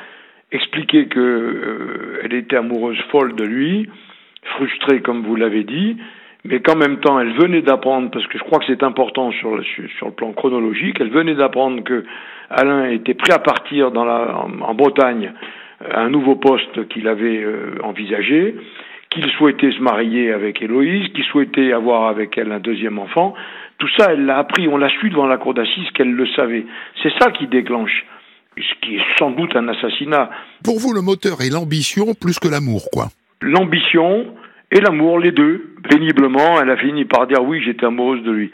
expliquer 0.52 1.08
que 1.08 1.20
euh, 1.20 2.22
elle 2.24 2.34
était 2.34 2.58
amoureuse 2.58 3.00
folle 3.12 3.36
de 3.36 3.44
lui, 3.44 3.90
frustrée, 4.46 5.02
comme 5.02 5.24
vous 5.24 5.36
l'avez 5.36 5.64
dit, 5.64 5.98
mais 6.46 6.60
qu'en 6.60 6.76
même 6.76 7.00
temps, 7.00 7.20
elle 7.20 7.34
venait 7.34 7.62
d'apprendre, 7.62 8.12
parce 8.12 8.26
que 8.28 8.38
je 8.38 8.44
crois 8.44 8.60
que 8.60 8.66
c'est 8.68 8.84
important 8.84 9.32
sur 9.32 9.56
le, 9.56 9.64
sur 9.98 10.08
le 10.08 10.14
plan 10.14 10.32
chronologique, 10.32 10.98
elle 11.00 11.10
venait 11.10 11.34
d'apprendre 11.34 11.84
que 11.84 12.06
Alain 12.50 12.90
était 12.92 13.16
prêt 13.16 13.34
à 13.34 13.40
partir 13.40 13.92
dans 13.92 14.06
la, 14.06 14.46
en, 14.62 14.76
Bretagne 14.76 15.34
à 15.92 16.02
un 16.02 16.10
nouveau 16.10 16.36
poste 16.36 16.88
qu'il 16.90 17.08
avait 17.08 17.44
euh, 17.44 17.76
envisagé, 17.84 18.56
qu'il 19.10 19.30
souhaitait 19.32 19.72
se 19.72 19.80
marier 19.80 20.32
avec 20.32 20.62
Héloïse, 20.62 21.12
qu'il 21.14 21.24
souhaitait 21.24 21.74
avoir 21.74 22.08
avec 22.08 22.38
elle 22.38 22.52
un 22.52 22.60
deuxième 22.60 23.00
enfant. 23.00 23.34
Tout 23.80 23.90
ça, 23.98 24.14
elle 24.14 24.26
l'a 24.26 24.38
appris, 24.38 24.68
on 24.68 24.78
l'a 24.78 24.90
su 24.90 25.10
devant 25.10 25.26
la 25.26 25.38
cour 25.38 25.54
d'assises 25.54 25.90
qu'elle 25.96 26.12
le 26.12 26.28
savait. 26.36 26.66
C'est 27.02 27.12
ça 27.20 27.32
qui 27.32 27.48
déclenche, 27.48 28.06
ce 28.58 28.74
qui 28.82 28.96
est 28.96 29.04
sans 29.18 29.32
doute 29.32 29.56
un 29.56 29.68
assassinat. 29.68 30.30
Pour 30.64 30.80
vous, 30.80 30.94
le 30.94 31.02
moteur 31.02 31.42
est 31.42 31.50
l'ambition 31.50 32.14
plus 32.14 32.40
que 32.40 32.48
l'amour, 32.48 32.84
quoi 32.94 33.08
l'ambition 33.46 34.36
et 34.72 34.80
l'amour, 34.82 35.20
les 35.20 35.32
deux. 35.32 35.76
Péniblement, 35.90 36.60
elle 36.62 36.70
a 36.70 36.78
fini 36.78 37.06
par 37.06 37.28
dire 37.28 37.44
oui, 37.44 37.62
j'étais 37.64 37.86
amoureuse 37.86 38.24
de 38.24 38.32
lui. 38.32 38.52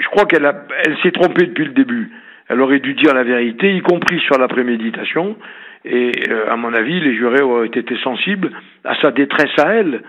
Je 0.00 0.06
crois 0.06 0.26
qu'elle 0.26 0.46
a, 0.46 0.64
elle 0.84 0.96
s'est 1.02 1.10
trompée 1.10 1.46
depuis 1.46 1.64
le 1.64 1.72
début. 1.72 2.10
Elle 2.48 2.60
aurait 2.60 2.80
dû 2.80 2.94
dire 2.94 3.14
la 3.14 3.24
vérité, 3.24 3.74
y 3.74 3.80
compris 3.80 4.20
sur 4.20 4.38
la 4.38 4.48
préméditation. 4.48 5.36
Et 5.84 6.12
euh, 6.30 6.50
à 6.50 6.56
mon 6.56 6.72
avis, 6.72 7.00
les 7.00 7.14
jurés 7.14 7.42
auraient 7.42 7.66
été 7.66 7.96
sensibles 8.02 8.50
à 8.84 8.94
sa 9.00 9.10
détresse 9.10 9.58
à 9.58 9.74
elle, 9.74 10.02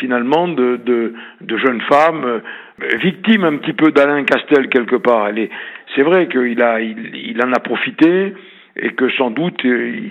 finalement, 0.00 0.48
de, 0.48 0.80
de, 0.84 1.14
de 1.40 1.56
jeune 1.58 1.80
femme, 1.82 2.24
euh, 2.24 2.40
victime 3.02 3.44
un 3.44 3.56
petit 3.56 3.72
peu 3.72 3.90
d'Alain 3.90 4.24
Castel 4.24 4.68
quelque 4.68 4.96
part. 4.96 5.28
Elle 5.28 5.38
est, 5.38 5.50
c'est 5.94 6.02
vrai 6.02 6.28
qu'il 6.28 6.62
a, 6.62 6.80
il, 6.80 7.14
il, 7.14 7.42
en 7.44 7.52
a 7.52 7.60
profité 7.60 8.34
et 8.76 8.90
que 8.90 9.10
sans 9.10 9.30
doute 9.30 9.64
euh, 9.64 10.10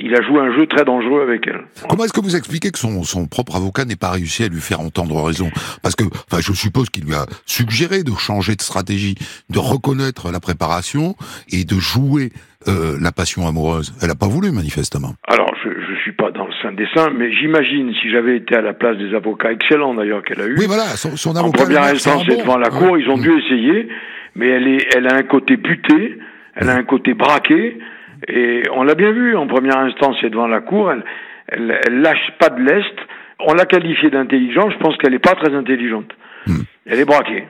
il 0.00 0.14
a 0.14 0.22
joué 0.22 0.40
un 0.40 0.56
jeu 0.56 0.66
très 0.66 0.84
dangereux 0.84 1.22
avec 1.22 1.46
elle. 1.46 1.62
Comment 1.88 2.04
est-ce 2.04 2.12
que 2.12 2.20
vous 2.20 2.36
expliquez 2.36 2.70
que 2.70 2.78
son, 2.78 3.02
son 3.02 3.26
propre 3.26 3.56
avocat 3.56 3.84
n'ait 3.84 3.96
pas 3.96 4.10
réussi 4.10 4.44
à 4.44 4.48
lui 4.48 4.60
faire 4.60 4.80
entendre 4.80 5.22
raison? 5.22 5.50
Parce 5.82 5.96
que, 5.96 6.04
enfin, 6.04 6.40
je 6.40 6.52
suppose 6.52 6.90
qu'il 6.90 7.04
lui 7.04 7.14
a 7.14 7.26
suggéré 7.46 8.02
de 8.02 8.12
changer 8.12 8.54
de 8.56 8.62
stratégie, 8.62 9.16
de 9.50 9.58
reconnaître 9.58 10.30
la 10.32 10.40
préparation 10.40 11.14
et 11.50 11.64
de 11.64 11.76
jouer 11.76 12.30
euh, 12.68 12.96
la 13.00 13.12
passion 13.12 13.46
amoureuse. 13.46 13.94
Elle 14.00 14.08
n'a 14.08 14.14
pas 14.14 14.28
voulu, 14.28 14.50
manifestement. 14.50 15.14
Alors, 15.28 15.54
je 15.62 15.68
ne 15.68 15.96
suis 16.00 16.12
pas 16.12 16.30
dans 16.30 16.46
le 16.46 16.52
sein 16.62 16.72
des 16.72 16.86
saints, 16.94 17.10
mais 17.16 17.32
j'imagine 17.34 17.92
si 18.00 18.10
j'avais 18.10 18.36
été 18.36 18.54
à 18.56 18.60
la 18.60 18.72
place 18.72 18.96
des 18.98 19.14
avocats 19.14 19.52
excellents 19.52 19.94
d'ailleurs 19.94 20.22
qu'elle 20.22 20.40
a 20.40 20.46
eu. 20.46 20.56
Oui, 20.58 20.66
voilà, 20.66 20.84
son, 20.96 21.16
son 21.16 21.36
avocat. 21.36 21.62
En 21.62 21.64
première 21.64 21.82
instance 21.84 22.24
et 22.28 22.36
devant 22.36 22.58
la 22.58 22.70
cour, 22.70 22.98
ils 22.98 23.08
ont 23.08 23.18
dû 23.18 23.30
essayer, 23.38 23.88
mais 24.34 24.48
elle 24.48 24.68
est, 24.68 24.96
elle 24.96 25.06
a 25.06 25.16
un 25.16 25.22
côté 25.22 25.56
buté, 25.56 26.18
elle 26.54 26.68
a 26.70 26.74
un 26.74 26.84
côté 26.84 27.14
braqué. 27.14 27.78
Et 28.28 28.62
on 28.72 28.82
l'a 28.84 28.94
bien 28.94 29.12
vu 29.12 29.36
en 29.36 29.46
première 29.46 29.78
instance, 29.78 30.16
c'est 30.20 30.30
devant 30.30 30.46
la 30.46 30.60
cour, 30.60 30.90
elle, 30.90 31.04
elle, 31.48 32.00
lâche 32.00 32.32
pas 32.38 32.48
de 32.48 32.60
l'est. 32.62 32.96
On 33.40 33.54
l'a 33.54 33.66
qualifiée 33.66 34.10
d'intelligente, 34.10 34.72
je 34.72 34.78
pense 34.78 34.96
qu'elle 34.96 35.12
n'est 35.12 35.18
pas 35.18 35.34
très 35.34 35.54
intelligente. 35.54 36.10
Hmm. 36.46 36.62
Elle 36.86 37.00
est 37.00 37.04
braquée. 37.04 37.44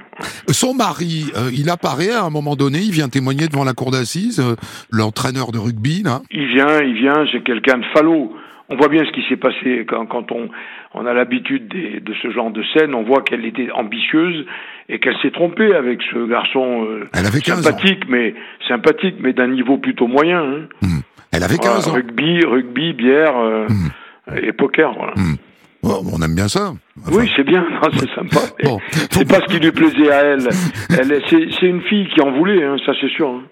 Son 0.48 0.74
mari, 0.74 1.26
euh, 1.36 1.50
il 1.52 1.68
apparaît 1.68 2.12
à 2.12 2.24
un 2.24 2.30
moment 2.30 2.54
donné, 2.54 2.78
il 2.78 2.92
vient 2.92 3.08
témoigner 3.08 3.48
devant 3.48 3.64
la 3.64 3.72
cour 3.72 3.90
d'assises, 3.90 4.40
euh, 4.40 4.54
l'entraîneur 4.90 5.52
de 5.52 5.58
rugby, 5.58 6.02
là. 6.04 6.20
Il 6.30 6.46
vient, 6.46 6.80
il 6.80 6.94
vient, 6.94 7.26
c'est 7.32 7.42
quelqu'un 7.42 7.78
de 7.78 7.84
falot 7.92 8.32
on 8.68 8.76
voit 8.76 8.88
bien 8.88 9.04
ce 9.04 9.12
qui 9.12 9.22
s'est 9.28 9.36
passé 9.36 9.84
quand, 9.86 10.06
quand 10.06 10.32
on, 10.32 10.48
on, 10.94 11.06
a 11.06 11.12
l'habitude 11.12 11.68
de 11.68 12.14
ce 12.22 12.30
genre 12.30 12.50
de 12.50 12.62
scène. 12.72 12.94
On 12.94 13.02
voit 13.02 13.22
qu'elle 13.22 13.44
était 13.44 13.70
ambitieuse 13.72 14.46
et 14.88 14.98
qu'elle 14.98 15.16
s'est 15.22 15.30
trompée 15.30 15.74
avec 15.74 16.00
ce 16.12 16.28
garçon 16.28 16.84
euh, 16.84 17.08
sympathique, 17.44 18.04
mais 18.08 18.34
sympathique, 18.68 19.16
mais 19.20 19.32
d'un 19.32 19.48
niveau 19.48 19.78
plutôt 19.78 20.06
moyen. 20.06 20.40
Hein. 20.40 20.68
Hmm. 20.82 21.00
Elle 21.32 21.42
avait 21.42 21.58
15 21.58 21.88
ans. 21.88 21.92
Rugby, 21.92 22.44
rugby, 22.44 22.92
bière 22.92 23.36
euh, 23.36 23.66
hmm. 23.68 24.36
et 24.42 24.52
poker, 24.52 24.94
voilà. 24.94 25.14
Hmm. 25.16 25.36
on 25.82 26.22
aime 26.22 26.34
bien 26.34 26.48
ça. 26.48 26.74
oui, 27.12 27.30
c'est 27.36 27.44
bien, 27.44 27.64
c'est 27.92 28.10
sympa. 28.14 28.40
Bon, 28.64 28.78
c'est 29.10 29.28
pas 29.28 29.40
ce 29.40 29.52
qui 29.52 29.58
lui 29.58 29.72
plaisait 29.72 30.10
à 30.10 30.22
elle. 30.22 30.48
elle 30.90 31.22
c'est 31.28 31.66
une 31.66 31.82
fille 31.82 32.08
qui 32.14 32.20
en 32.20 32.32
voulait, 32.32 32.62
hein, 32.64 32.76
ça 32.84 32.92
c'est 33.00 33.10
sûr. 33.10 33.28
Hein. 33.28 33.42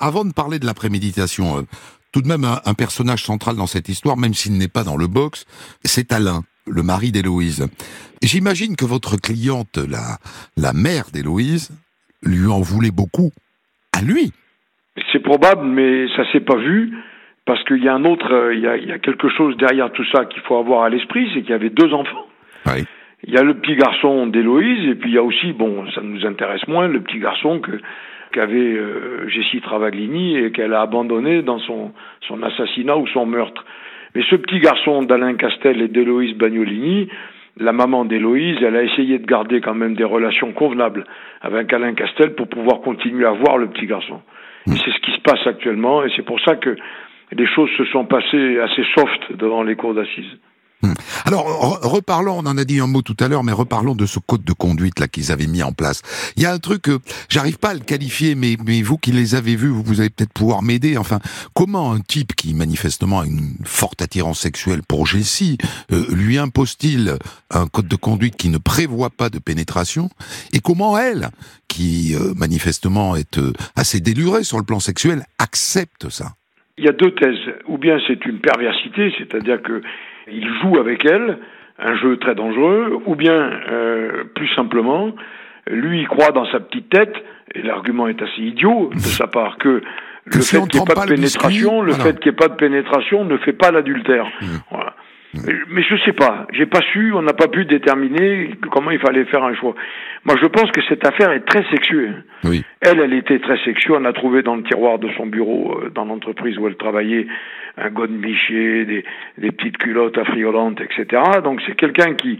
Avant 0.00 0.24
de 0.24 0.32
parler 0.32 0.58
de 0.58 0.66
la 0.66 0.74
préméditation, 0.74 1.58
euh, 1.58 1.62
tout 2.12 2.22
de 2.22 2.28
même 2.28 2.44
un, 2.44 2.74
personnage 2.74 3.24
central 3.24 3.56
dans 3.56 3.66
cette 3.66 3.88
histoire, 3.88 4.16
même 4.16 4.34
s'il 4.34 4.56
n'est 4.56 4.68
pas 4.68 4.84
dans 4.84 4.96
le 4.96 5.06
box, 5.06 5.44
c'est 5.84 6.12
Alain, 6.12 6.44
le 6.66 6.82
mari 6.82 7.12
d'Héloïse. 7.12 7.68
J'imagine 8.22 8.76
que 8.76 8.84
votre 8.84 9.16
cliente, 9.16 9.78
la, 9.78 10.18
la 10.56 10.72
mère 10.72 11.06
d'Héloïse, 11.12 11.70
lui 12.22 12.46
en 12.46 12.60
voulait 12.60 12.90
beaucoup 12.90 13.30
à 13.92 14.02
lui. 14.02 14.32
C'est 15.12 15.22
probable, 15.22 15.64
mais 15.66 16.06
ça 16.16 16.30
s'est 16.32 16.40
pas 16.40 16.56
vu 16.56 16.92
parce 17.44 17.62
qu'il 17.64 17.82
y 17.82 17.88
a 17.88 17.94
un 17.94 18.04
autre, 18.04 18.32
euh, 18.32 18.54
il 18.54 18.60
y 18.60 18.66
a, 18.66 18.76
il 18.76 18.88
y 18.88 18.92
a 18.92 18.98
quelque 18.98 19.28
chose 19.28 19.56
derrière 19.56 19.92
tout 19.92 20.04
ça 20.12 20.24
qu'il 20.24 20.42
faut 20.42 20.56
avoir 20.56 20.82
à 20.82 20.88
l'esprit, 20.88 21.30
c'est 21.32 21.42
qu'il 21.42 21.50
y 21.50 21.54
avait 21.54 21.70
deux 21.70 21.92
enfants. 21.94 22.26
Oui. 22.66 22.84
Il 23.24 23.32
y 23.32 23.38
a 23.38 23.42
le 23.42 23.54
petit 23.54 23.76
garçon 23.76 24.26
d'Héloïse 24.26 24.88
et 24.88 24.94
puis 24.94 25.10
il 25.10 25.14
y 25.14 25.18
a 25.18 25.22
aussi, 25.22 25.52
bon, 25.52 25.90
ça 25.92 26.00
nous 26.02 26.26
intéresse 26.26 26.66
moins, 26.68 26.88
le 26.88 27.00
petit 27.00 27.18
garçon 27.18 27.60
que 27.60 27.80
qu'avait 28.32 28.58
euh, 28.58 29.28
Jessie 29.28 29.60
Travaglini 29.60 30.36
et 30.36 30.52
qu'elle 30.52 30.74
a 30.74 30.82
abandonné 30.82 31.42
dans 31.42 31.58
son, 31.60 31.92
son 32.28 32.42
assassinat 32.42 32.96
ou 32.96 33.06
son 33.06 33.24
meurtre. 33.24 33.64
Mais 34.16 34.22
ce 34.30 34.36
petit 34.36 34.60
garçon 34.60 35.02
d'Alain 35.02 35.34
Castel 35.34 35.82
et 35.82 35.88
d'Héloïse 35.88 36.34
Bagnolini, 36.38 37.10
la 37.58 37.74
maman 37.74 38.06
d'Héloïse, 38.06 38.56
elle 38.62 38.74
a 38.74 38.82
essayé 38.82 39.18
de 39.18 39.26
garder 39.26 39.60
quand 39.60 39.74
même 39.74 39.94
des 39.94 40.04
relations 40.04 40.52
convenables 40.52 41.04
avec 41.42 41.70
Alain 41.74 41.92
Castel 41.92 42.34
pour 42.34 42.48
pouvoir 42.48 42.80
continuer 42.80 43.26
à 43.26 43.32
voir 43.32 43.58
le 43.58 43.66
petit 43.66 43.84
garçon. 43.84 44.22
Et 44.68 44.70
c'est 44.70 44.90
ce 44.90 45.00
qui 45.00 45.10
se 45.12 45.20
passe 45.20 45.46
actuellement 45.46 46.02
et 46.02 46.08
c'est 46.16 46.24
pour 46.24 46.40
ça 46.40 46.56
que 46.56 46.76
les 47.32 47.46
choses 47.46 47.68
se 47.76 47.84
sont 47.84 48.06
passées 48.06 48.58
assez 48.58 48.84
soft 48.94 49.36
devant 49.36 49.62
les 49.62 49.76
cours 49.76 49.92
d'assises. 49.92 50.38
Hmm. 50.86 50.94
Alors, 51.24 51.80
reparlons, 51.82 52.38
on 52.38 52.46
en 52.46 52.56
a 52.56 52.64
dit 52.64 52.80
un 52.80 52.86
mot 52.86 53.02
tout 53.02 53.16
à 53.20 53.28
l'heure, 53.28 53.44
mais 53.44 53.52
reparlons 53.52 53.94
de 53.94 54.06
ce 54.06 54.18
code 54.18 54.44
de 54.44 54.52
conduite 54.52 55.00
là 55.00 55.08
qu'ils 55.08 55.32
avaient 55.32 55.46
mis 55.46 55.62
en 55.62 55.72
place. 55.72 56.02
Il 56.36 56.42
y 56.42 56.46
a 56.46 56.52
un 56.52 56.58
truc, 56.58 56.82
que 56.82 56.98
j'arrive 57.28 57.58
pas 57.58 57.70
à 57.70 57.74
le 57.74 57.80
qualifier, 57.80 58.34
mais, 58.34 58.56
mais 58.64 58.82
vous 58.82 58.98
qui 58.98 59.12
les 59.12 59.34
avez 59.34 59.56
vus, 59.56 59.68
vous 59.68 60.00
allez 60.00 60.10
peut-être 60.10 60.32
pouvoir 60.32 60.62
m'aider. 60.62 60.96
Enfin, 60.96 61.18
comment 61.54 61.92
un 61.92 62.00
type 62.00 62.34
qui 62.34 62.54
manifestement 62.54 63.20
a 63.20 63.26
une 63.26 63.56
forte 63.64 64.02
attirance 64.02 64.40
sexuelle 64.40 64.82
pour 64.86 65.06
Jessie, 65.06 65.58
euh, 65.92 66.06
lui 66.10 66.38
impose-t-il 66.38 67.16
un 67.50 67.66
code 67.66 67.88
de 67.88 67.96
conduite 67.96 68.36
qui 68.36 68.48
ne 68.48 68.58
prévoit 68.58 69.10
pas 69.10 69.30
de 69.30 69.38
pénétration? 69.38 70.10
Et 70.52 70.60
comment 70.60 70.96
elle, 70.96 71.30
qui 71.68 72.14
euh, 72.14 72.34
manifestement 72.36 73.16
est 73.16 73.38
euh, 73.38 73.52
assez 73.74 74.00
délurée 74.00 74.44
sur 74.44 74.58
le 74.58 74.64
plan 74.64 74.80
sexuel, 74.80 75.24
accepte 75.38 76.08
ça? 76.08 76.34
Il 76.78 76.84
y 76.84 76.88
a 76.88 76.92
deux 76.92 77.14
thèses. 77.14 77.54
Ou 77.68 77.78
bien 77.78 77.98
c'est 78.06 78.24
une 78.26 78.40
perversité, 78.40 79.12
c'est-à-dire 79.18 79.62
que 79.62 79.80
il 80.30 80.48
joue 80.60 80.78
avec 80.78 81.04
elle, 81.04 81.38
un 81.78 81.96
jeu 81.96 82.16
très 82.18 82.34
dangereux, 82.34 83.00
ou 83.06 83.14
bien, 83.14 83.50
euh, 83.70 84.24
plus 84.34 84.48
simplement, 84.54 85.12
lui, 85.68 86.00
il 86.00 86.08
croit 86.08 86.32
dans 86.32 86.46
sa 86.50 86.60
petite 86.60 86.88
tête, 86.88 87.14
et 87.54 87.62
l'argument 87.62 88.08
est 88.08 88.20
assez 88.22 88.42
idiot 88.42 88.90
de 88.92 88.98
sa 88.98 89.26
part, 89.26 89.58
que, 89.58 89.82
le 90.26 90.40
fait 90.40 90.58
qu'il 90.68 90.80
n'y 90.80 90.90
ait 90.90 90.94
pas 90.94 91.06
de 91.06 91.14
pénétration, 91.14 91.82
le 91.82 91.92
fait 91.92 92.18
qu'il 92.18 92.32
n'y 92.32 92.34
ait 92.34 92.40
pas 92.40 92.48
de 92.48 92.56
pénétration 92.56 93.24
ne 93.24 93.36
fait 93.38 93.52
pas 93.52 93.70
l'adultère. 93.70 94.26
Mmh. 94.40 94.46
Voilà. 94.70 94.94
Mais 95.68 95.82
je 95.82 95.96
sais 96.04 96.12
pas, 96.12 96.46
j'ai 96.52 96.66
pas 96.66 96.80
su, 96.92 97.12
on 97.12 97.22
n'a 97.22 97.32
pas 97.32 97.48
pu 97.48 97.64
déterminer 97.64 98.50
comment 98.70 98.90
il 98.90 98.98
fallait 98.98 99.24
faire 99.26 99.44
un 99.44 99.54
choix. 99.54 99.74
Moi, 100.24 100.36
je 100.40 100.46
pense 100.46 100.70
que 100.70 100.80
cette 100.88 101.06
affaire 101.06 101.32
est 101.32 101.46
très 101.46 101.64
sexuée. 101.70 102.10
Oui. 102.44 102.64
Elle, 102.80 103.00
elle 103.00 103.12
était 103.12 103.38
très 103.38 103.58
sexuée. 103.64 103.94
On 103.96 104.04
a 104.04 104.12
trouvé 104.12 104.42
dans 104.42 104.56
le 104.56 104.62
tiroir 104.62 104.98
de 104.98 105.08
son 105.16 105.26
bureau, 105.26 105.78
euh, 105.78 105.90
dans 105.90 106.04
l'entreprise 106.04 106.58
où 106.58 106.66
elle 106.66 106.76
travaillait, 106.76 107.26
un 107.76 107.90
godemiché, 107.90 108.84
des, 108.84 109.04
des 109.38 109.52
petites 109.52 109.76
culottes 109.76 110.18
affriolantes, 110.18 110.80
etc. 110.80 111.22
Donc 111.44 111.60
c'est 111.66 111.76
quelqu'un 111.76 112.14
qui 112.14 112.38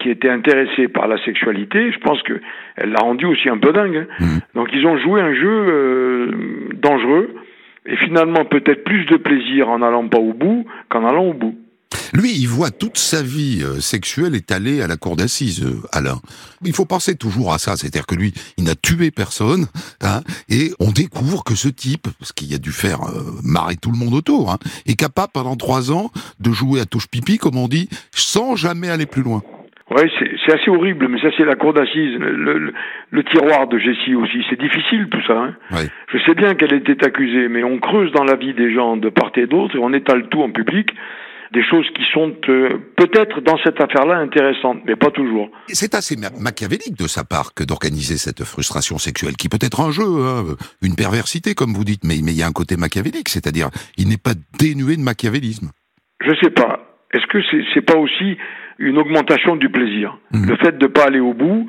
qui 0.00 0.10
était 0.10 0.30
intéressé 0.30 0.88
par 0.88 1.06
la 1.06 1.22
sexualité. 1.24 1.92
Je 1.92 1.98
pense 1.98 2.20
que 2.22 2.40
elle 2.76 2.90
l'a 2.90 3.00
rendu 3.00 3.26
aussi 3.26 3.48
un 3.48 3.58
peu 3.58 3.72
dingue. 3.72 4.06
Hein. 4.08 4.24
Mmh. 4.24 4.38
Donc 4.54 4.70
ils 4.72 4.84
ont 4.86 4.98
joué 4.98 5.20
un 5.20 5.34
jeu 5.34 5.48
euh, 5.48 6.30
dangereux 6.74 7.34
et 7.86 7.96
finalement 7.96 8.44
peut-être 8.44 8.84
plus 8.84 9.04
de 9.04 9.16
plaisir 9.16 9.68
en 9.68 9.82
allant 9.82 10.08
pas 10.08 10.18
au 10.18 10.32
bout 10.32 10.66
qu'en 10.88 11.04
allant 11.04 11.24
au 11.24 11.34
bout. 11.34 11.56
Lui, 12.12 12.30
il 12.30 12.46
voit 12.46 12.70
toute 12.70 12.98
sa 12.98 13.22
vie 13.22 13.62
euh, 13.62 13.80
sexuelle 13.80 14.34
étalée 14.34 14.82
à 14.82 14.86
la 14.86 14.96
cour 14.96 15.16
d'assises, 15.16 15.64
euh, 15.64 15.82
Alain. 15.92 16.16
Il 16.64 16.72
faut 16.72 16.86
penser 16.86 17.16
toujours 17.16 17.52
à 17.52 17.58
ça, 17.58 17.76
c'est-à-dire 17.76 18.06
que 18.06 18.14
lui, 18.14 18.32
il 18.56 18.64
n'a 18.64 18.74
tué 18.74 19.10
personne, 19.10 19.66
hein, 20.02 20.20
et 20.48 20.70
on 20.80 20.90
découvre 20.90 21.44
que 21.44 21.54
ce 21.54 21.68
type, 21.68 22.06
ce 22.20 22.32
qu'il 22.32 22.54
a 22.54 22.58
dû 22.58 22.70
faire 22.70 23.02
euh, 23.02 23.20
marrer 23.44 23.76
tout 23.76 23.90
le 23.90 23.98
monde 23.98 24.14
autour, 24.14 24.50
hein, 24.50 24.58
est 24.86 24.98
capable 24.98 25.32
pendant 25.32 25.56
trois 25.56 25.92
ans 25.92 26.10
de 26.40 26.52
jouer 26.52 26.80
à 26.80 26.86
touche 26.86 27.08
pipi, 27.08 27.38
comme 27.38 27.56
on 27.56 27.68
dit, 27.68 27.88
sans 28.12 28.56
jamais 28.56 28.88
aller 28.88 29.06
plus 29.06 29.22
loin. 29.22 29.42
Oui, 29.88 30.02
c'est 30.44 30.52
assez 30.52 30.68
horrible, 30.68 31.06
mais 31.06 31.20
ça 31.20 31.28
c'est 31.36 31.44
la 31.44 31.54
cour 31.54 31.72
d'assises. 31.72 32.18
Le, 32.18 32.72
le, 33.10 33.24
tiroir 33.24 33.68
de 33.68 33.78
Jessie 33.78 34.16
aussi, 34.16 34.44
c'est 34.50 34.58
difficile 34.58 35.06
tout 35.08 35.22
ça. 35.28 35.38
Hein. 35.38 35.54
Je 36.12 36.18
sais 36.26 36.34
bien 36.34 36.54
qu'elle 36.54 36.74
était 36.74 37.04
accusée, 37.04 37.46
mais 37.48 37.62
on 37.62 37.78
creuse 37.78 38.10
dans 38.10 38.24
la 38.24 38.34
vie 38.34 38.52
des 38.52 38.74
gens 38.74 38.96
de 38.96 39.08
part 39.10 39.30
et 39.36 39.46
d'autre 39.46 39.76
et 39.76 39.78
on 39.78 39.92
étale 39.92 40.28
tout 40.28 40.42
en 40.42 40.50
public 40.50 40.90
des 41.56 41.64
choses 41.64 41.86
qui 41.96 42.04
sont 42.12 42.36
euh, 42.50 42.78
peut-être 42.96 43.40
dans 43.40 43.56
cette 43.64 43.80
affaire-là 43.80 44.18
intéressantes, 44.18 44.80
mais 44.84 44.94
pas 44.94 45.10
toujours. 45.10 45.48
C'est 45.68 45.94
assez 45.94 46.14
machiavélique 46.16 46.98
de 46.98 47.08
sa 47.08 47.24
part 47.24 47.54
que 47.54 47.64
d'organiser 47.64 48.18
cette 48.18 48.44
frustration 48.44 48.98
sexuelle, 48.98 49.36
qui 49.36 49.48
peut 49.48 49.62
être 49.62 49.80
un 49.80 49.90
jeu, 49.90 50.04
hein, 50.04 50.44
une 50.82 50.96
perversité 50.96 51.54
comme 51.54 51.72
vous 51.72 51.84
dites, 51.84 52.04
mais, 52.04 52.16
mais 52.22 52.32
il 52.32 52.38
y 52.38 52.42
a 52.42 52.46
un 52.46 52.52
côté 52.52 52.76
machiavélique, 52.76 53.30
c'est-à-dire 53.30 53.70
il 53.96 54.08
n'est 54.08 54.20
pas 54.22 54.36
dénué 54.60 54.96
de 54.96 55.02
machiavélisme. 55.02 55.70
Je 56.20 56.32
sais 56.42 56.50
pas. 56.50 56.80
Est-ce 57.14 57.26
que 57.26 57.38
c'est 57.50 57.64
n'est 57.74 57.86
pas 57.86 57.96
aussi 57.96 58.36
une 58.78 58.98
augmentation 58.98 59.56
du 59.56 59.70
plaisir? 59.70 60.18
Mmh. 60.32 60.50
Le 60.50 60.56
fait 60.56 60.76
de 60.76 60.86
ne 60.86 60.92
pas 60.92 61.04
aller 61.04 61.20
au 61.20 61.32
bout, 61.32 61.66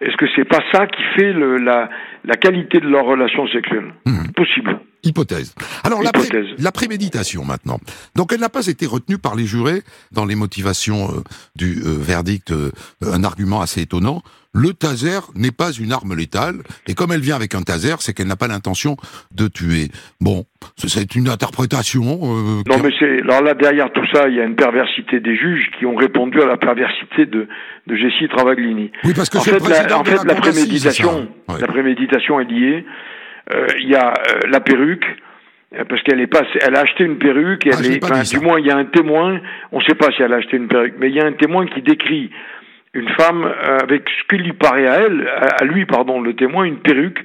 est-ce 0.00 0.16
que 0.16 0.26
c'est 0.34 0.48
pas 0.48 0.62
ça 0.72 0.88
qui 0.88 1.02
fait 1.16 1.32
le, 1.32 1.58
la, 1.58 1.90
la 2.24 2.36
qualité 2.36 2.80
de 2.80 2.88
leur 2.88 3.04
relation 3.04 3.46
sexuelle 3.48 3.94
mmh. 4.06 4.28
Possible. 4.34 4.80
Hypothèse. 5.04 5.54
Alors 5.84 6.00
La, 6.02 6.72
préméditation 6.72 7.44
maintenant. 7.44 7.78
Donc 8.16 8.32
elle 8.32 8.40
n'a 8.40 8.48
pas 8.48 8.66
été 8.66 8.84
retenue 8.86 9.18
par 9.18 9.36
les 9.36 9.46
jurés 9.46 9.82
dans 10.12 10.24
les 10.24 10.34
motivations 10.34 11.08
euh, 11.08 11.22
du 11.54 11.80
euh, 11.84 11.96
verdict, 11.98 12.50
euh, 12.50 12.70
un 13.02 13.22
argument 13.22 13.60
assez 13.60 13.82
étonnant. 13.82 14.22
Le 14.52 14.72
taser 14.72 15.20
n'est 15.34 15.52
pas 15.52 15.72
une 15.72 15.92
arme 15.92 16.16
létale, 16.16 16.62
et 16.88 16.94
comme 16.94 17.12
elle 17.12 17.20
vient 17.20 17.36
avec 17.36 17.54
un 17.54 17.62
taser, 17.62 17.96
c'est 18.00 18.14
qu'elle 18.14 18.26
n'a 18.26 18.36
pas 18.36 18.48
l'intention 18.48 18.96
de 19.30 19.46
tuer. 19.46 19.88
Bon, 20.20 20.46
c'est 20.76 21.14
une 21.14 21.28
interprétation. 21.28 22.02
non, 22.66 22.78
mais 22.82 22.90
c'est 22.98 23.20
alors 23.22 23.42
là 23.42 23.54
derrière 23.54 23.92
tout 23.92 24.06
ça, 24.12 24.28
il 24.28 24.36
y 24.36 24.40
a 24.40 24.44
une 24.44 24.56
perversité 24.56 25.20
des 25.20 25.36
juges 25.36 25.70
qui 25.78 25.84
ont 25.86 25.94
répondu 25.94 26.40
à 26.40 26.46
la 26.46 26.56
perversité 26.56 27.26
de 27.26 27.46
de 27.88 27.96
Jessie 27.96 28.28
Travaglini. 28.28 28.90
Oui, 29.04 29.12
parce 29.14 29.30
que 29.30 29.38
en 29.38 29.40
fait, 29.40 29.58
la, 29.58 29.98
en 29.98 30.04
fait, 30.04 30.24
la 30.24 30.34
préméditation, 30.34 31.28
la 31.48 31.66
préméditation 31.66 32.07
est 32.12 32.50
liée 32.50 32.84
euh, 33.54 33.66
il 33.78 33.88
y 33.88 33.94
a 33.94 34.12
euh, 34.12 34.40
la 34.48 34.60
perruque 34.60 35.06
euh, 35.74 35.84
parce 35.88 36.02
qu'elle 36.02 36.20
est 36.20 36.26
pas, 36.26 36.42
elle 36.60 36.76
a 36.76 36.80
acheté 36.80 37.04
une 37.04 37.18
perruque. 37.18 37.66
Ah, 37.72 38.22
du 38.22 38.40
moins, 38.40 38.60
il 38.60 38.66
y 38.66 38.70
a 38.70 38.76
un 38.76 38.84
témoin. 38.84 39.40
On 39.72 39.78
ne 39.78 39.84
sait 39.84 39.94
pas 39.94 40.10
si 40.12 40.22
elle 40.22 40.32
a 40.34 40.36
acheté 40.36 40.56
une 40.56 40.68
perruque, 40.68 40.94
mais 40.98 41.08
il 41.08 41.14
y 41.14 41.20
a 41.20 41.24
un 41.24 41.32
témoin 41.32 41.66
qui 41.66 41.80
décrit 41.80 42.30
une 42.94 43.08
femme 43.10 43.50
avec 43.82 44.08
ce 44.08 44.24
qui 44.28 44.42
lui 44.42 44.54
paraît 44.54 44.86
à 44.86 44.94
elle, 44.96 45.28
à 45.60 45.64
lui, 45.64 45.84
pardon, 45.84 46.20
le 46.20 46.34
témoin, 46.34 46.64
une 46.64 46.78
perruque, 46.78 47.22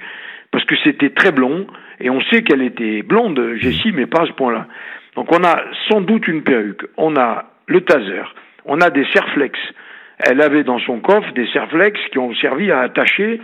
parce 0.51 0.65
que 0.65 0.75
c'était 0.83 1.09
très 1.09 1.31
blond, 1.31 1.65
et 1.99 2.09
on 2.09 2.21
sait 2.21 2.43
qu'elle 2.43 2.61
était 2.61 3.01
blonde, 3.01 3.53
Jessie, 3.55 3.91
mais 3.93 4.05
pas 4.05 4.23
à 4.23 4.25
ce 4.27 4.33
point-là. 4.33 4.67
Donc 5.15 5.31
on 5.31 5.43
a 5.43 5.63
sans 5.89 6.01
doute 6.01 6.27
une 6.27 6.43
perruque, 6.43 6.85
on 6.97 7.15
a 7.15 7.45
le 7.67 7.81
taser, 7.81 8.23
on 8.65 8.81
a 8.81 8.89
des 8.89 9.05
serflex. 9.13 9.57
Elle 10.19 10.41
avait 10.41 10.63
dans 10.63 10.79
son 10.79 10.99
coffre 10.99 11.31
des 11.33 11.47
serflex 11.47 11.99
qui 12.11 12.19
ont 12.19 12.35
servi 12.35 12.71
à 12.71 12.81
attacher 12.81 13.39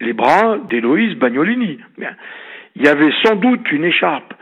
les 0.00 0.12
bras 0.12 0.58
d'Héloïse 0.68 1.16
Bagnolini. 1.16 1.78
Il 2.76 2.82
y 2.82 2.88
avait 2.88 3.12
sans 3.24 3.36
doute 3.36 3.70
une 3.70 3.84
écharpe. 3.84 4.34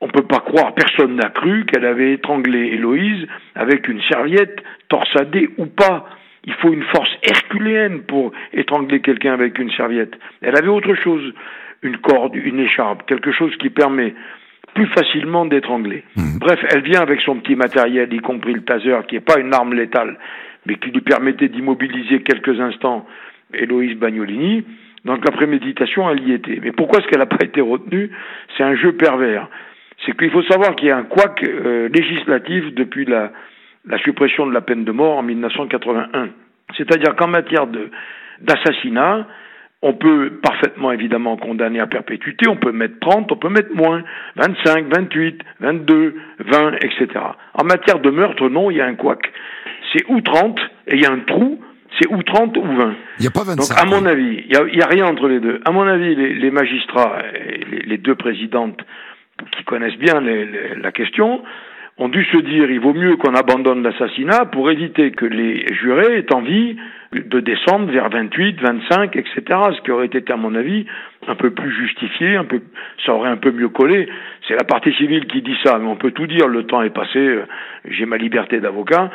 On 0.00 0.06
ne 0.06 0.12
peut 0.12 0.26
pas 0.26 0.40
croire, 0.40 0.74
personne 0.74 1.16
n'a 1.16 1.28
cru 1.28 1.66
qu'elle 1.66 1.84
avait 1.84 2.14
étranglé 2.14 2.68
Héloïse 2.68 3.26
avec 3.54 3.86
une 3.88 4.00
serviette 4.02 4.62
torsadée 4.88 5.50
ou 5.58 5.66
pas. 5.66 6.08
Il 6.44 6.54
faut 6.54 6.72
une 6.72 6.84
force 6.84 7.10
herculéenne 7.22 8.02
pour 8.02 8.32
étrangler 8.54 9.00
quelqu'un 9.00 9.34
avec 9.34 9.58
une 9.58 9.70
serviette. 9.72 10.14
Elle 10.40 10.56
avait 10.56 10.68
autre 10.68 10.94
chose, 10.94 11.34
une 11.82 11.98
corde, 11.98 12.34
une 12.34 12.60
écharpe, 12.60 13.06
quelque 13.06 13.30
chose 13.30 13.54
qui 13.56 13.68
permet 13.68 14.14
plus 14.74 14.86
facilement 14.86 15.44
d'étrangler. 15.44 16.04
Mmh. 16.16 16.38
Bref, 16.38 16.60
elle 16.70 16.82
vient 16.82 17.00
avec 17.00 17.20
son 17.20 17.36
petit 17.36 17.56
matériel, 17.56 18.12
y 18.12 18.20
compris 18.20 18.54
le 18.54 18.62
taser, 18.62 18.96
qui 19.06 19.16
n'est 19.16 19.20
pas 19.20 19.38
une 19.38 19.52
arme 19.52 19.74
létale, 19.74 20.16
mais 20.64 20.76
qui 20.76 20.90
lui 20.90 21.00
permettait 21.02 21.48
d'immobiliser 21.48 22.22
quelques 22.22 22.58
instants 22.58 23.06
Héloïse 23.52 23.98
Bagnolini. 23.98 24.64
Donc 25.04 25.24
la 25.24 25.30
préméditation, 25.30 26.10
elle 26.10 26.28
y 26.28 26.32
était. 26.32 26.58
Mais 26.62 26.72
pourquoi 26.72 26.98
est-ce 26.98 27.08
qu'elle 27.08 27.20
n'a 27.20 27.26
pas 27.26 27.44
été 27.44 27.60
retenue? 27.60 28.10
C'est 28.56 28.62
un 28.62 28.74
jeu 28.76 28.92
pervers. 28.92 29.48
C'est 30.04 30.16
qu'il 30.16 30.30
faut 30.30 30.42
savoir 30.44 30.76
qu'il 30.76 30.88
y 30.88 30.90
a 30.90 30.96
un 30.96 31.04
couac 31.04 31.42
euh, 31.42 31.88
législatif 31.88 32.74
depuis 32.74 33.04
la, 33.04 33.32
suppression 34.04 34.46
de 34.46 34.52
la 34.52 34.60
peine 34.60 34.84
de 34.84 34.92
mort 34.92 35.18
en 35.18 35.22
1981. 35.22 36.30
C'est-à-dire 36.76 37.16
qu'en 37.16 37.28
matière 37.28 37.66
d'assassinat, 38.40 39.26
On 39.82 39.94
peut 39.94 40.38
parfaitement 40.42 40.92
évidemment 40.92 41.38
condamner 41.38 41.80
à 41.80 41.86
perpétuité, 41.86 42.46
on 42.48 42.56
peut 42.56 42.70
mettre 42.70 43.00
30, 43.00 43.32
on 43.32 43.36
peut 43.36 43.48
mettre 43.48 43.74
moins, 43.74 44.02
25, 44.36 44.94
28, 44.94 45.40
22, 45.60 46.14
20, 46.38 46.72
etc. 46.82 47.08
En 47.54 47.64
matière 47.64 47.98
de 47.98 48.10
meurtre, 48.10 48.46
non, 48.50 48.70
il 48.70 48.76
y 48.76 48.82
a 48.82 48.84
un 48.84 48.94
couac. 48.94 49.32
C'est 49.90 50.04
ou 50.08 50.20
30 50.20 50.60
et 50.86 50.96
il 50.96 51.02
y 51.02 51.06
a 51.06 51.10
un 51.10 51.20
trou, 51.20 51.58
c'est 51.98 52.08
ou 52.08 52.22
30 52.22 52.56
ou 52.56 52.62
20. 52.62 52.94
Il 53.18 53.22
n'y 53.22 53.26
a 53.26 53.30
pas 53.30 53.44
25. 53.44 53.56
Donc 53.56 53.78
à 53.78 53.84
mon 53.84 54.06
avis, 54.06 54.44
il 54.48 54.48
n'y 54.48 54.82
a, 54.82 54.86
a, 54.86 54.88
rien 54.88 55.06
entre 55.06 55.28
les 55.28 55.40
deux. 55.40 55.60
À 55.64 55.72
mon 55.72 55.86
avis, 55.86 56.14
les, 56.14 56.34
les 56.34 56.50
magistrats, 56.50 57.18
les, 57.70 57.80
les, 57.80 57.98
deux 57.98 58.14
présidentes 58.14 58.80
qui 59.56 59.64
connaissent 59.64 59.98
bien 59.98 60.20
les, 60.20 60.76
la 60.76 60.92
question, 60.92 61.42
ont 61.98 62.08
dû 62.08 62.24
se 62.24 62.38
dire 62.38 62.70
il 62.70 62.80
vaut 62.80 62.94
mieux 62.94 63.16
qu'on 63.16 63.34
abandonne 63.34 63.82
l'assassinat 63.82 64.46
pour 64.46 64.70
éviter 64.70 65.10
que 65.10 65.26
les 65.26 65.66
jurés 65.74 66.18
aient 66.18 66.32
envie 66.32 66.76
de 67.12 67.40
descendre 67.40 67.90
vers 67.90 68.08
28, 68.08 68.60
25, 68.60 69.16
etc. 69.16 69.42
Ce 69.76 69.80
qui 69.82 69.90
aurait 69.90 70.06
été, 70.06 70.32
à 70.32 70.36
mon 70.36 70.54
avis, 70.54 70.86
un 71.26 71.34
peu 71.34 71.50
plus 71.50 71.72
justifié, 71.72 72.36
un 72.36 72.44
peu, 72.44 72.62
ça 73.04 73.12
aurait 73.12 73.28
un 73.28 73.36
peu 73.36 73.50
mieux 73.50 73.68
collé. 73.68 74.08
C'est 74.46 74.54
la 74.54 74.64
partie 74.64 74.92
civile 74.94 75.26
qui 75.26 75.42
dit 75.42 75.56
ça, 75.64 75.78
mais 75.78 75.88
on 75.88 75.96
peut 75.96 76.12
tout 76.12 76.26
dire. 76.26 76.46
Le 76.46 76.64
temps 76.64 76.82
est 76.82 76.90
passé. 76.94 77.18
Euh, 77.18 77.44
j'ai 77.88 78.06
ma 78.06 78.16
liberté 78.16 78.60
d'avocat. 78.60 79.10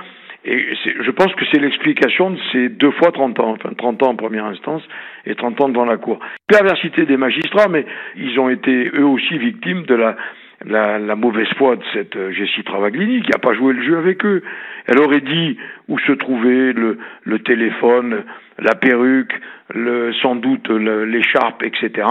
Et 0.47 0.75
je 1.01 1.11
pense 1.11 1.33
que 1.33 1.45
c'est 1.51 1.59
l'explication 1.59 2.29
de 2.29 2.37
ces 2.51 2.69
deux 2.69 2.91
fois 2.91 3.11
30 3.11 3.39
ans, 3.39 3.57
enfin 3.59 3.73
30 3.75 4.03
ans 4.03 4.09
en 4.09 4.15
première 4.15 4.45
instance 4.45 4.83
et 5.25 5.33
30 5.33 5.61
ans 5.61 5.69
devant 5.69 5.85
la 5.85 5.97
Cour. 5.97 6.19
Perversité 6.47 7.05
des 7.05 7.17
magistrats, 7.17 7.67
mais 7.67 7.85
ils 8.15 8.39
ont 8.39 8.49
été 8.49 8.91
eux 8.93 9.05
aussi 9.05 9.39
victimes 9.39 9.83
de 9.87 9.95
la, 9.95 10.15
la, 10.63 10.99
la 10.99 11.15
mauvaise 11.15 11.47
foi 11.57 11.75
de 11.75 11.83
cette 11.93 12.15
euh, 12.15 12.31
Jessie 12.31 12.63
Travaglini 12.63 13.21
qui 13.23 13.31
n'a 13.31 13.39
pas 13.39 13.53
joué 13.55 13.73
le 13.73 13.83
jeu 13.83 13.97
avec 13.97 14.23
eux. 14.23 14.43
Elle 14.85 14.99
aurait 14.99 15.21
dit 15.21 15.57
où 15.87 15.97
se 15.99 16.11
trouvait 16.11 16.73
le, 16.73 16.99
le 17.23 17.39
téléphone, 17.39 18.23
la 18.59 18.75
perruque, 18.75 19.33
le, 19.73 20.13
sans 20.21 20.35
doute 20.35 20.69
l'écharpe, 20.69 21.63
etc. 21.63 22.07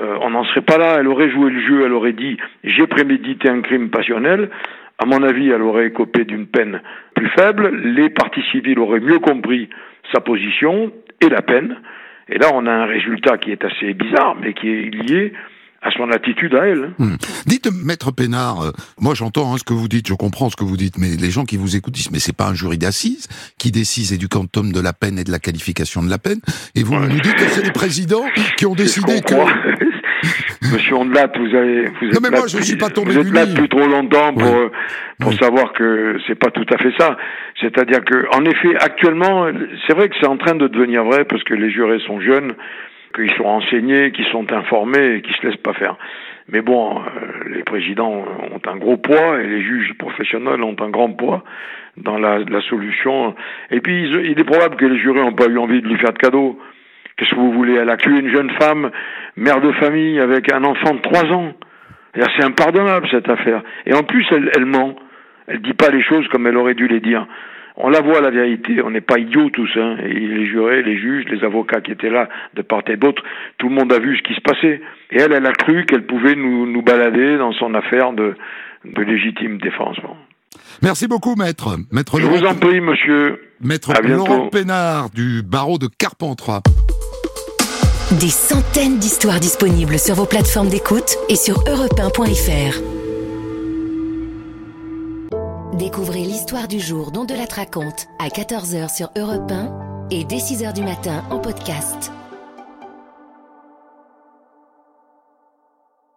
Euh, 0.00 0.18
on 0.20 0.30
n'en 0.30 0.44
serait 0.44 0.62
pas 0.62 0.78
là. 0.78 0.96
Elle 1.00 1.08
aurait 1.08 1.30
joué 1.30 1.50
le 1.50 1.60
jeu, 1.60 1.84
elle 1.84 1.92
aurait 1.92 2.12
dit 2.12 2.36
j'ai 2.62 2.86
prémédité 2.86 3.48
un 3.48 3.60
crime 3.60 3.90
passionnel. 3.90 4.50
À 4.98 5.04
mon 5.04 5.22
avis, 5.22 5.48
elle 5.50 5.62
aurait 5.62 5.88
écopé 5.88 6.24
d'une 6.24 6.46
peine 6.46 6.80
plus 7.14 7.28
faible. 7.30 7.70
Les 7.94 8.10
partis 8.10 8.42
civils 8.50 8.78
auraient 8.78 9.00
mieux 9.00 9.18
compris 9.18 9.68
sa 10.12 10.20
position 10.20 10.92
et 11.20 11.28
la 11.28 11.42
peine. 11.42 11.76
Et 12.28 12.38
là, 12.38 12.48
on 12.54 12.66
a 12.66 12.72
un 12.72 12.86
résultat 12.86 13.38
qui 13.38 13.52
est 13.52 13.64
assez 13.64 13.94
bizarre, 13.94 14.36
mais 14.40 14.54
qui 14.54 14.68
est 14.68 14.90
lié 14.90 15.32
à 15.82 15.90
son 15.92 16.10
attitude 16.10 16.54
à 16.54 16.66
elle. 16.66 16.92
Hmm. 16.98 17.16
Dites, 17.46 17.70
maître 17.72 18.10
Pénard, 18.10 18.60
euh, 18.60 18.70
moi 18.98 19.14
j'entends 19.14 19.54
hein, 19.54 19.58
ce 19.58 19.64
que 19.64 19.74
vous 19.74 19.86
dites, 19.86 20.08
je 20.08 20.14
comprends 20.14 20.50
ce 20.50 20.56
que 20.56 20.64
vous 20.64 20.76
dites, 20.76 20.98
mais 20.98 21.10
les 21.16 21.30
gens 21.30 21.44
qui 21.44 21.56
vous 21.56 21.76
écoutent 21.76 21.94
disent, 21.94 22.10
mais 22.10 22.18
c'est 22.18 22.36
pas 22.36 22.48
un 22.48 22.54
jury 22.54 22.78
d'assises 22.78 23.28
qui 23.58 23.70
décide 23.70 24.18
du 24.18 24.28
quantum 24.28 24.72
de 24.72 24.80
la 24.80 24.92
peine 24.92 25.18
et 25.18 25.24
de 25.24 25.30
la 25.30 25.38
qualification 25.38 26.02
de 26.02 26.10
la 26.10 26.18
peine, 26.18 26.40
et 26.74 26.82
vous 26.82 26.96
nous 26.96 27.20
dites 27.20 27.34
que 27.34 27.48
c'est 27.50 27.62
les 27.62 27.72
présidents 27.72 28.24
qui 28.56 28.66
ont 28.66 28.74
décidé 28.74 29.20
que... 29.20 29.34
Monsieur 30.72 30.94
Ondelat, 30.94 31.30
vous 31.38 31.54
avez, 31.54 31.88
vous 31.88 32.06
êtes 32.06 32.14
non 32.14 32.20
mais 32.22 32.30
moi 32.30 32.46
je 32.48 32.62
suis 32.62 32.76
pas 32.76 32.88
tombé 32.88 33.12
Vous 33.12 33.18
êtes 33.20 33.32
là 33.32 33.46
depuis 33.46 33.68
trop 33.68 33.86
longtemps 33.86 34.32
pour 34.32 34.54
euh, 34.54 34.70
pour 35.20 35.32
savoir 35.34 35.72
que 35.72 36.16
c'est 36.26 36.34
pas 36.34 36.50
tout 36.50 36.66
à 36.72 36.78
fait 36.78 36.92
ça. 36.98 37.16
C'est-à-dire 37.60 38.04
que, 38.04 38.26
en 38.36 38.44
effet, 38.44 38.76
actuellement, 38.80 39.46
c'est 39.86 39.94
vrai 39.94 40.08
que 40.08 40.14
c'est 40.20 40.26
en 40.26 40.36
train 40.36 40.54
de 40.54 40.68
devenir 40.68 41.04
vrai 41.04 41.24
parce 41.24 41.42
que 41.44 41.54
les 41.54 41.70
jurés 41.70 42.00
sont 42.06 42.20
jeunes 42.20 42.54
qu'ils 43.14 43.32
sont 43.32 43.44
enseignés, 43.44 44.12
qu'ils 44.12 44.26
sont 44.26 44.52
informés 44.52 45.16
et 45.16 45.22
qu'ils 45.22 45.34
se 45.36 45.46
laissent 45.46 45.62
pas 45.62 45.72
faire. 45.72 45.96
Mais 46.48 46.60
bon, 46.60 46.98
euh, 46.98 47.48
les 47.48 47.64
présidents 47.64 48.24
ont 48.52 48.70
un 48.70 48.76
gros 48.76 48.98
poids 48.98 49.40
et 49.40 49.46
les 49.46 49.62
juges 49.62 49.94
professionnels 49.98 50.62
ont 50.62 50.76
un 50.80 50.90
grand 50.90 51.10
poids 51.10 51.42
dans 51.96 52.18
la, 52.18 52.38
la 52.40 52.60
solution. 52.62 53.34
Et 53.70 53.80
puis, 53.80 54.02
il 54.02 54.38
est 54.38 54.44
probable 54.44 54.76
que 54.76 54.84
les 54.84 54.98
jurés 54.98 55.20
n'ont 55.20 55.32
pas 55.32 55.46
eu 55.46 55.58
envie 55.58 55.80
de 55.80 55.88
lui 55.88 55.96
faire 55.96 56.12
de 56.12 56.18
cadeaux. 56.18 56.58
Qu'est-ce 57.16 57.30
que 57.30 57.36
vous 57.36 57.52
voulez 57.52 57.74
Elle 57.74 57.88
a 57.88 57.96
tué 57.96 58.18
une 58.18 58.30
jeune 58.30 58.50
femme, 58.60 58.90
mère 59.36 59.60
de 59.60 59.72
famille, 59.72 60.20
avec 60.20 60.52
un 60.52 60.64
enfant 60.64 60.94
de 60.94 61.00
trois 61.00 61.24
ans. 61.32 61.52
C'est 62.14 62.44
impardonnable 62.44 63.08
cette 63.10 63.28
affaire. 63.28 63.62
Et 63.86 63.94
en 63.94 64.02
plus, 64.02 64.26
elle, 64.30 64.66
ment. 64.66 64.96
Elle 65.46 65.60
dit 65.60 65.74
pas 65.74 65.90
les 65.90 66.02
choses 66.02 66.26
comme 66.28 66.46
elle 66.46 66.56
aurait 66.56 66.74
dû 66.74 66.88
les 66.88 67.00
dire 67.00 67.26
on 67.78 67.90
la 67.90 68.00
voit 68.00 68.22
la 68.22 68.30
vérité, 68.30 68.80
on 68.82 68.88
n'est 68.88 69.02
pas 69.02 69.18
idiots 69.18 69.50
tous, 69.50 69.68
hein. 69.76 69.98
Et 70.02 70.14
les 70.14 70.46
jurés, 70.46 70.82
les 70.82 70.96
juges, 70.96 71.26
les 71.28 71.44
avocats 71.44 71.82
qui 71.82 71.92
étaient 71.92 72.08
là 72.08 72.30
de 72.54 72.62
part 72.62 72.80
et 72.88 72.96
d'autre, 72.96 73.22
tout 73.58 73.68
le 73.68 73.74
monde 73.74 73.92
a 73.92 73.98
vu 73.98 74.16
ce 74.16 74.22
qui 74.22 74.34
se 74.34 74.40
passait. 74.40 74.80
Et 75.10 75.18
elle, 75.18 75.34
elle 75.34 75.44
a 75.44 75.52
cru 75.52 75.84
qu'elle 75.84 76.06
pouvait 76.06 76.36
nous, 76.36 76.80
balader 76.80 77.36
dans 77.36 77.52
son 77.52 77.74
affaire 77.74 78.14
de 78.14 78.34
légitime 78.96 79.58
défense. 79.58 79.98
Merci 80.82 81.06
beaucoup, 81.06 81.34
maître. 81.36 81.78
maître 81.90 82.20
Je 82.20 82.26
vous 82.26 82.44
en 82.44 82.54
prie, 82.54 82.80
monsieur. 82.80 83.40
Maître 83.60 83.92
Laurent 84.02 84.48
Pénard 84.48 85.10
du 85.10 85.42
barreau 85.42 85.78
de 85.78 85.86
Carpentras. 85.86 86.62
Des 88.20 88.28
centaines 88.28 88.98
d'histoires 88.98 89.40
disponibles 89.40 89.98
sur 89.98 90.14
vos 90.14 90.26
plateformes 90.26 90.68
d'écoute 90.68 91.16
et 91.28 91.36
sur 91.36 91.64
europe 91.66 92.00
Découvrez 95.74 96.20
l'histoire 96.20 96.68
du 96.68 96.80
jour 96.80 97.10
dont 97.10 97.24
de 97.24 97.34
la 97.34 97.44
raconte 97.52 98.06
à 98.18 98.28
14h 98.28 98.94
sur 98.94 99.10
Europe 99.16 99.50
1 99.50 100.08
et 100.10 100.24
dès 100.24 100.36
6h 100.36 100.72
du 100.72 100.82
matin 100.82 101.24
en 101.30 101.38
podcast. 101.38 102.12